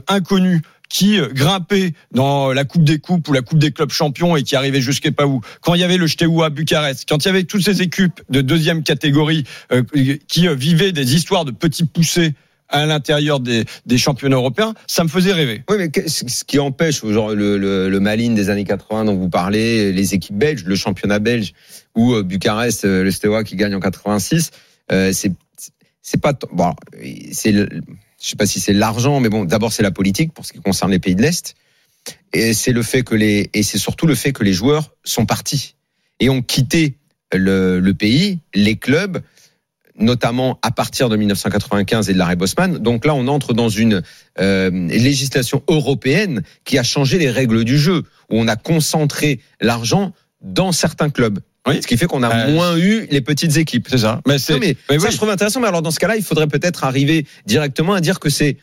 inconnu 0.07 0.61
qui 0.91 1.19
grimpait 1.33 1.95
dans 2.11 2.53
la 2.53 2.67
Coupe 2.67 2.85
des 2.85 2.99
Coupes 2.99 3.27
ou 3.27 3.33
la 3.33 3.41
Coupe 3.41 3.59
des 3.59 3.73
clubs 3.73 3.91
champions 3.91 4.37
et 4.37 4.43
qui 4.43 4.55
arrivait 4.55 4.83
jusqu'à 4.83 5.11
pas 5.11 5.27
où. 5.27 5.41
Quand 5.63 5.73
il 5.73 5.81
y 5.81 5.85
avait 5.85 5.97
le 5.97 6.07
Steaua 6.07 6.47
à 6.47 6.51
Bucarest, 6.51 7.09
quand 7.09 7.25
il 7.25 7.29
y 7.29 7.31
avait 7.31 7.45
toutes 7.45 7.63
ces 7.63 7.81
équipes 7.81 8.21
de 8.29 8.43
deuxième 8.43 8.83
catégorie 8.83 9.45
euh, 9.73 9.83
qui 10.29 10.47
vivaient 10.55 10.93
des 10.93 11.15
histoires 11.15 11.47
de 11.47 11.53
petits 11.53 11.87
poussés 11.87 12.35
à 12.73 12.87
l'intérieur 12.87 13.39
des, 13.39 13.65
des 13.87 13.99
championnats 13.99 14.37
européens, 14.37 14.75
ça 14.87 15.05
me 15.05 15.09
faisait 15.09 15.33
rêver. 15.33 15.63
Oui, 15.71 15.77
mais 15.79 16.09
ce 16.09 16.45
qui 16.45 16.59
empêche 16.59 17.05
genre, 17.07 17.35
le, 17.35 17.59
le, 17.59 17.89
le 17.89 18.01
Malines 18.01 18.35
des 18.35 18.51
années 18.51 18.65
80 18.65 19.05
dont 19.05 19.15
vous 19.15 19.29
parlez, 19.29 19.93
les 19.93 20.15
équipes 20.15 20.37
belges, 20.37 20.65
le 20.65 20.75
championnat 20.75 21.19
belge 21.19 21.53
ou 21.95 22.15
euh, 22.15 22.23
Bucarest, 22.23 22.85
euh, 22.85 23.05
le 23.05 23.11
Steaua 23.11 23.45
qui 23.45 23.57
gagne 23.57 23.75
en 23.75 23.81
86, 23.81 24.51
euh, 24.91 25.13
c'est 25.13 25.33
c'est 26.05 26.21
pas 26.21 26.33
bon, 26.51 26.75
c'est 27.31 27.53
je 27.53 27.81
sais 28.19 28.37
pas 28.37 28.47
si 28.47 28.59
c'est 28.59 28.73
l'argent, 28.73 29.21
mais 29.21 29.29
bon, 29.29 29.45
d'abord 29.45 29.73
c'est 29.73 29.85
la 29.85 29.93
politique 29.93 30.33
pour 30.33 30.45
ce 30.45 30.53
qui 30.53 30.59
concerne 30.59 30.91
les 30.91 30.99
pays 30.99 31.15
de 31.15 31.23
l'Est, 31.23 31.55
et 32.33 32.55
c'est 32.55 32.73
le 32.73 32.83
fait 32.83 33.03
que 33.05 33.15
les 33.15 33.51
et 33.55 33.63
c'est 33.63 33.79
surtout 33.79 34.07
le 34.07 34.17
fait 34.17 34.33
que 34.33 34.43
les 34.43 34.53
joueurs 34.53 34.91
sont 35.05 35.27
partis 35.27 35.77
et 36.19 36.29
ont 36.29 36.43
quitté 36.43 36.97
le, 37.33 37.79
le 37.79 37.95
pays, 37.95 38.41
les 38.55 38.77
clubs, 38.77 39.23
notamment 40.03 40.59
à 40.63 40.71
partir 40.71 41.09
de 41.09 41.17
1995 41.17 42.11
et 42.11 42.13
de 42.13 42.19
l'arrêt 42.19 42.37
Bosman. 42.37 42.79
Donc 42.79 43.07
là, 43.07 43.15
on 43.15 43.27
entre 43.29 43.55
dans 43.55 43.69
une 43.71 44.03
euh, 44.41 44.71
législation 44.89 45.63
européenne 45.69 46.43
qui 46.65 46.79
a 46.79 46.83
changé 46.83 47.19
les 47.19 47.31
règles 47.31 47.65
du 47.65 47.79
jeu, 47.79 48.03
où 48.31 48.39
on 48.39 48.49
a 48.49 48.57
concentré 48.57 49.41
l'argent 49.61 50.13
dans 50.43 50.73
certains 50.73 51.09
clubs. 51.11 51.39
Oui. 51.67 51.81
Ce 51.81 51.87
qui 51.87 51.97
fait 51.97 52.07
qu'on 52.07 52.25
a 52.25 52.35
Euh, 52.49 52.53
moins 52.53 52.77
eu 52.77 53.07
les 53.11 53.21
petites 53.21 53.57
équipes. 53.57 53.87
C'est 53.89 53.99
ça. 53.99 54.21
Mais 54.27 54.39
c'est 54.39 54.55
Non, 54.55 54.59
mais 54.59 54.77
mais 54.91 54.99
ça, 54.99 55.07
oui. 55.07 55.13
je 55.13 55.17
trouve 55.17 55.31
intéressant. 55.31 55.61
Mais 55.61 55.69
alors, 55.69 55.81
dans 55.83 55.93
ce 55.93 56.01
cas-là, 56.01 56.17
il 56.17 56.23
faudrait 56.25 56.49
peut-être 56.49 56.83
arriver 56.85 57.25
directement 57.47 57.95
à 57.95 58.01
dire 58.01 58.19
que 58.19 58.29
c'est 58.31 58.57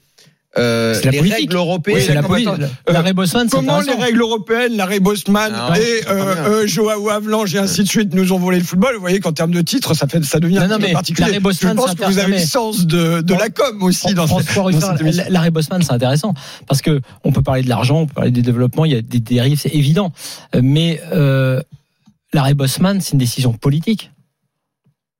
euh, 0.58 0.94
C'est 0.96 1.06
la 1.06 1.12
les 1.12 1.18
politique. 1.20 1.39
règles 1.39 1.56
européennes. 1.58 1.98
Oui, 2.00 2.03
C'est 2.08 2.13
la 2.15 2.22
comment- 2.24 2.34
politique. 2.34 2.53
euh, 2.89 2.91
L'arrêt 2.94 3.13
Bosman, 3.13 3.48
c'est 3.50 3.56
Comment 3.56 3.82
les 3.82 3.94
règles 3.94 4.22
européennes, 4.22 4.75
l'arrêt 4.77 5.00
Bosman 5.00 5.53
ouais, 5.72 5.79
et 5.79 6.08
euh, 6.10 6.36
euh, 6.63 6.68
Joao 6.68 7.10
Avalanche 7.10 7.53
et 7.53 7.60
ainsi 7.60 7.84
de 7.84 7.88
suite 7.88 8.13
nous 8.15 8.34
ont 8.34 8.39
volé 8.39 8.58
le 8.58 8.63
football. 8.63 8.96
Vous 8.96 9.00
voyez 9.01 9.20
qu'en 9.20 9.32
termes 9.32 9.51
de 9.51 9.62
titres, 9.62 9.94
ça 9.94 10.08
fait 10.08 10.24
ça 10.25 10.39
devient 10.39 10.56
Non, 10.56 10.62
un 10.62 10.68
non, 10.68 10.75
petit 10.77 10.82
peu 10.82 10.88
mais 10.88 10.94
particulier. 10.94 11.39
Bosman, 11.39 11.74
Je 11.77 11.82
pense 11.82 11.96
que 11.96 12.06
vous 12.06 12.18
avez 12.20 12.32
le 12.39 12.39
sens 12.46 12.88
de, 12.88 13.22
de 13.22 13.34
la 13.36 13.50
com 13.50 13.84
aussi 13.84 14.13
dans 14.15 14.25
François 14.27 14.72
cette, 14.72 15.29
l'arrêt 15.29 15.51
Bosman, 15.51 15.82
c'est 15.84 15.94
intéressant 15.94 16.34
parce 16.68 16.82
que 16.82 17.00
on 17.24 17.32
peut 17.32 17.44
parler 17.44 17.62
de 17.62 17.70
l'argent, 17.70 18.00
on 18.01 18.06
peut 18.08 18.13
parler 18.15 18.32
des 18.32 18.41
développements, 18.41 18.86
il 18.86 18.94
y 18.94 18.96
a 18.96 19.01
des 19.01 19.20
dérives, 19.20 19.60
c'est 19.60 19.74
évident. 19.75 20.12
Euh, 20.56 20.62
Mais 20.63 21.00
euh, 21.13 21.62
l'arrêt 22.34 22.53
Bosman, 22.56 23.01
c'est 23.01 23.13
une 23.13 23.20
décision 23.20 23.53
politique. 23.53 24.12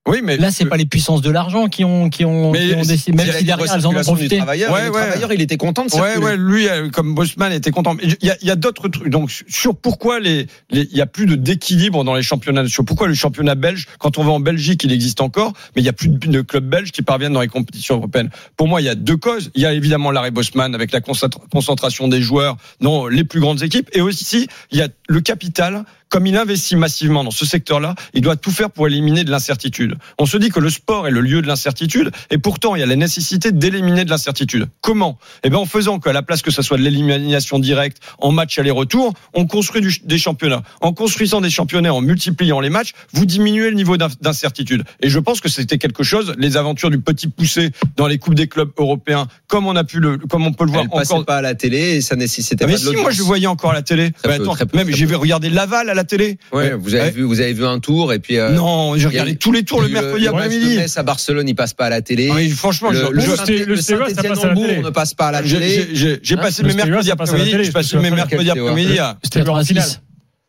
Oui, 0.09 0.19
mais 0.23 0.37
Là, 0.37 0.51
c'est 0.51 0.65
pas 0.65 0.77
les 0.77 0.85
puissances 0.85 1.21
de 1.21 1.29
l'argent 1.29 1.67
qui 1.67 1.83
ont 1.83 2.09
qui 2.09 2.25
ont, 2.25 2.51
Mais 2.51 2.67
qui 2.69 2.73
ont 2.75 2.81
décidé, 2.81 3.11
même 3.15 3.25
Il 3.27 3.31
y 3.31 3.35
a 3.35 3.37
si 3.39 3.43
derrière 3.45 3.75
elles 3.75 3.85
en 3.87 3.91
ont 3.95 4.01
profité. 4.01 4.37
travailleur. 4.37 4.71
Ouais, 4.73 4.85
le 4.85 4.91
ouais. 4.91 5.01
travailleur, 5.01 5.33
il 5.33 5.41
était 5.41 5.57
content 5.57 5.85
de 5.85 5.91
Ouais, 5.91 5.97
circuler. 6.13 6.25
ouais, 6.25 6.37
lui, 6.37 6.67
euh, 6.67 6.89
comme 6.89 7.13
Bosman 7.15 7.51
était 7.53 7.71
content. 7.71 7.95
Il 8.01 8.15
y 8.21 8.29
a, 8.29 8.37
il 8.41 8.47
y 8.47 8.51
a 8.51 8.55
d'autres 8.55 8.87
trucs. 8.89 9.09
Donc, 9.09 9.31
sur 9.47 9.75
pourquoi 9.75 10.19
les, 10.19 10.47
les- 10.71 10.87
il 10.91 10.97
y 10.97 11.01
a 11.01 11.05
plus 11.05 11.25
de 11.25 11.35
d'équilibre 11.35 12.03
dans 12.03 12.15
les 12.15 12.23
championnats 12.23 12.63
nationaux. 12.63 12.85
Pourquoi 12.85 13.07
le 13.07 13.13
championnat 13.13 13.55
belge, 13.55 13.87
quand 13.99 14.17
on 14.17 14.23
va 14.23 14.31
en 14.31 14.39
Belgique, 14.39 14.83
il 14.83 14.91
existe 14.91 15.21
encore, 15.21 15.53
mais 15.75 15.81
il 15.81 15.85
y 15.85 15.89
a 15.89 15.93
plus 15.93 16.09
de, 16.09 16.17
de 16.27 16.41
clubs 16.41 16.65
belges 16.67 16.91
qui 16.91 17.01
parviennent 17.01 17.33
dans 17.33 17.41
les 17.41 17.47
compétitions 17.47 17.95
européennes. 17.95 18.29
Pour 18.57 18.67
moi, 18.67 18.81
il 18.81 18.85
y 18.85 18.89
a 18.89 18.95
deux 18.95 19.17
causes. 19.17 19.51
Il 19.55 19.61
y 19.61 19.65
a 19.65 19.73
évidemment 19.73 20.11
l'arrêt 20.11 20.31
Bosman 20.31 20.73
avec 20.75 20.91
la 20.91 21.01
concentra- 21.01 21.41
concentration 21.51 22.07
des 22.07 22.21
joueurs 22.21 22.57
dans 22.81 23.07
les 23.07 23.23
plus 23.23 23.39
grandes 23.39 23.63
équipes. 23.63 23.89
Et 23.93 24.01
aussi, 24.01 24.47
il 24.71 24.77
y 24.79 24.81
a 24.81 24.87
le 25.07 25.21
capital. 25.21 25.83
Comme 26.09 26.25
il 26.25 26.35
investit 26.37 26.75
massivement 26.75 27.23
dans 27.23 27.31
ce 27.31 27.45
secteur-là, 27.45 27.93
il 28.15 28.21
doit 28.21 28.35
tout 28.35 28.49
faire 28.51 28.71
pour 28.71 28.87
éliminer 28.87 29.23
de 29.23 29.29
l'incertitude. 29.29 29.95
On 30.17 30.25
se 30.25 30.37
dit 30.37 30.49
que 30.49 30.59
le 30.59 30.69
sport 30.71 31.07
est 31.07 31.11
le 31.11 31.21
lieu 31.21 31.41
de 31.43 31.47
l'incertitude, 31.47 32.09
et 32.31 32.39
pourtant 32.39 32.75
il 32.75 32.79
y 32.79 32.83
a 32.83 32.87
la 32.87 32.95
nécessité 32.95 33.51
d'éliminer 33.51 34.05
de 34.05 34.09
l'incertitude. 34.09 34.67
Comment? 34.81 35.19
Eh 35.43 35.49
bien, 35.51 35.59
en 35.59 35.65
faisant 35.67 35.99
qu'à 35.99 36.11
la 36.11 36.23
place 36.23 36.41
que 36.41 36.49
ça 36.51 36.63
soit 36.63 36.77
de 36.77 36.81
l'élimination 36.81 37.59
directe 37.59 37.97
en 38.17 38.31
match 38.31 38.57
aller-retour, 38.57 39.13
on 39.35 39.45
construit 39.45 39.81
du- 39.81 39.99
des 40.03 40.17
championnats. 40.17 40.63
En 40.81 40.93
construisant 40.93 41.41
des 41.41 41.49
championnats, 41.51 41.93
en 41.93 42.01
multipliant 42.01 42.59
les 42.59 42.69
matchs, 42.71 42.93
vous 43.13 43.25
diminuez 43.27 43.69
le 43.69 43.75
niveau 43.75 43.97
d'in- 43.97 44.07
d'incertitude. 44.19 44.83
Et 45.01 45.09
je 45.09 45.19
pense 45.19 45.41
que 45.41 45.49
c'était 45.49 45.77
quelque 45.77 46.01
chose, 46.03 46.33
les 46.39 46.57
aventures 46.57 46.89
du 46.89 46.99
petit 46.99 47.27
poussé 47.27 47.69
dans 47.97 48.07
les 48.07 48.17
coupes 48.17 48.33
des 48.35 48.47
clubs 48.47 48.71
européens, 48.77 49.27
comme 49.47 49.67
on 49.67 49.75
a 49.75 49.83
pu 49.83 49.99
le, 49.99 50.17
comme 50.17 50.45
on 50.47 50.53
peut 50.53 50.65
le 50.65 50.71
voir 50.71 50.85
Elle 50.91 50.99
encore. 51.01 51.25
pas 51.25 51.37
à 51.37 51.41
la 51.41 51.53
télé 51.53 51.97
et 51.97 52.01
ça 52.01 52.15
nécessitait 52.15 52.63
Ah, 52.63 52.67
mais 52.67 52.73
pas 52.73 52.79
de 52.79 52.89
si, 52.89 52.95
moi 52.95 53.11
je 53.11 53.21
voyais 53.21 53.47
encore 53.47 53.71
à 53.71 53.75
la 53.75 53.83
télé. 53.83 54.11
Mais 54.25 54.37
peu, 54.37 54.43
attends, 54.43 54.55
très 54.55 54.65
peu, 54.65 54.75
même 54.77 54.89
j'ai 54.91 55.05
regardé 55.05 55.49
Laval 55.51 55.89
à 55.89 55.93
la 55.93 55.99
télé. 56.03 56.38
Ouais, 56.51 56.74
vous 56.74 56.94
avez 56.96 57.03
Ouais. 57.06 57.12
vu, 57.12 57.24
vous 57.24 57.39
avez 57.39 57.53
vu 57.53 57.65
un 57.65 57.79
tour 57.79 58.13
et 58.13 58.20
puis. 58.20 58.38
euh, 58.38 58.51
Non, 58.51 58.96
j'ai 58.98 59.08
regardé 59.08 59.36
tous 59.36 59.51
les 59.51 59.63
tours 59.63 59.82
le 59.82 59.88
mercredi 59.89 60.24
le 60.24 60.29
après-midi. 60.29 60.77
Metz 60.77 60.98
à 60.98 61.03
Barcelone, 61.03 61.48
il 61.48 61.56
passe 61.56 61.74
pas 61.74 61.86
à 61.86 61.89
la 61.89 62.01
télé. 62.01 62.29
Ah 62.32 62.36
oui, 62.36 62.50
franchement, 62.50 62.91
le, 62.91 63.00
le 63.01 63.10
le 63.10 63.65
le 63.65 63.75
Saint-Étienne 63.82 64.34
la 64.34 64.82
ne 64.82 64.89
passe 64.89 65.13
pas 65.13 65.27
à 65.27 65.32
la 65.32 65.41
télé. 65.44 65.89
j'ai- 65.94 66.20
Hein 66.34 66.38
passé 66.38 66.62
Le 66.63 66.70
mes 66.70 66.75
mercredis 66.75 67.08
la 67.08 67.13
après-midi. 67.13 67.51
J'ai 67.63 67.72
passé 67.72 67.98
mes 67.98 68.12
mercredis 68.12 68.50
après-midi. 68.50 68.98
C'était 69.24 69.44
le 69.44 69.63
finale. 69.63 69.86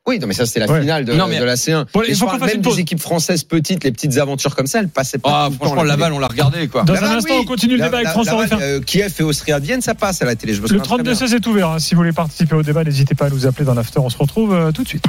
Oui, 0.07 0.19
non, 0.19 0.26
mais 0.26 0.33
ça 0.35 0.47
c'était 0.47 0.61
la 0.61 0.66
Ouais. 0.66 0.80
finale 0.80 1.04
de, 1.04 1.12
Non, 1.12 1.26
mais- 1.28 1.38
de 1.38 1.45
la 1.45 1.57
C1. 1.57 1.85
Bon, 1.92 2.00
Et 2.02 2.14
je 2.14 2.25
parle 2.25 2.40
même 2.40 2.62
des 2.62 2.80
équipes 2.80 2.99
françaises 3.00 3.45
petites, 3.45 3.85
les 3.85 3.92
petites 3.92 4.16
aventures 4.16 4.57
comme 4.57 4.66
ça, 4.66 4.80
elles 4.80 4.88
passaient 4.88 5.19
pas. 5.19 5.30
Ah, 5.30 5.47
tout 5.47 5.52
le 5.52 5.57
franchement, 5.59 5.83
la. 5.83 5.90
Laval, 5.90 6.14
on 6.14 6.19
l'a 6.19 6.26
regardé, 6.26 6.69
quoi. 6.69 6.85
Dans 6.85 6.95
un 6.95 7.00
Laval, 7.00 7.16
instant, 7.19 7.35
oui. 7.35 7.40
on 7.42 7.45
continue 7.45 7.75
le 7.75 7.80
La- 7.80 7.85
débat 7.85 7.97
avec 7.99 8.07
la- 8.07 8.12
François 8.12 8.33
Laval, 8.40 8.49
Ruffin. 8.59 8.61
euh, 8.62 8.80
Kiev 8.80 9.12
et 9.21 9.23
Austria 9.23 9.59
Vienne, 9.59 9.83
ça 9.83 9.95
passe 9.95 10.23
à 10.23 10.25
la 10.25 10.35
télé. 10.37 10.54
Je 10.54 10.59
me 10.59 10.62
Le 10.62 10.69
souviens 10.69 10.82
très 10.82 11.02
bien. 11.02 11.13
32-16 11.13 11.34
est 11.34 11.47
ouvert. 11.47 11.69
hein. 11.69 11.78
Si 11.78 11.95
vous 11.95 12.00
voulez 12.00 12.13
participer 12.13 12.54
au 12.56 12.63
débat, 12.63 12.82
n'hésitez 12.82 13.15
pas 13.15 13.26
à 13.26 13.30
nous 13.30 13.47
appeler 13.47 13.67
dans 13.67 13.75
l'after. 13.75 14.00
On 14.00 14.08
se 14.08 14.17
retrouve 14.17 14.54
euh, 14.54 14.73
tout 14.73 14.82
de 14.82 14.89
suite. 14.89 15.04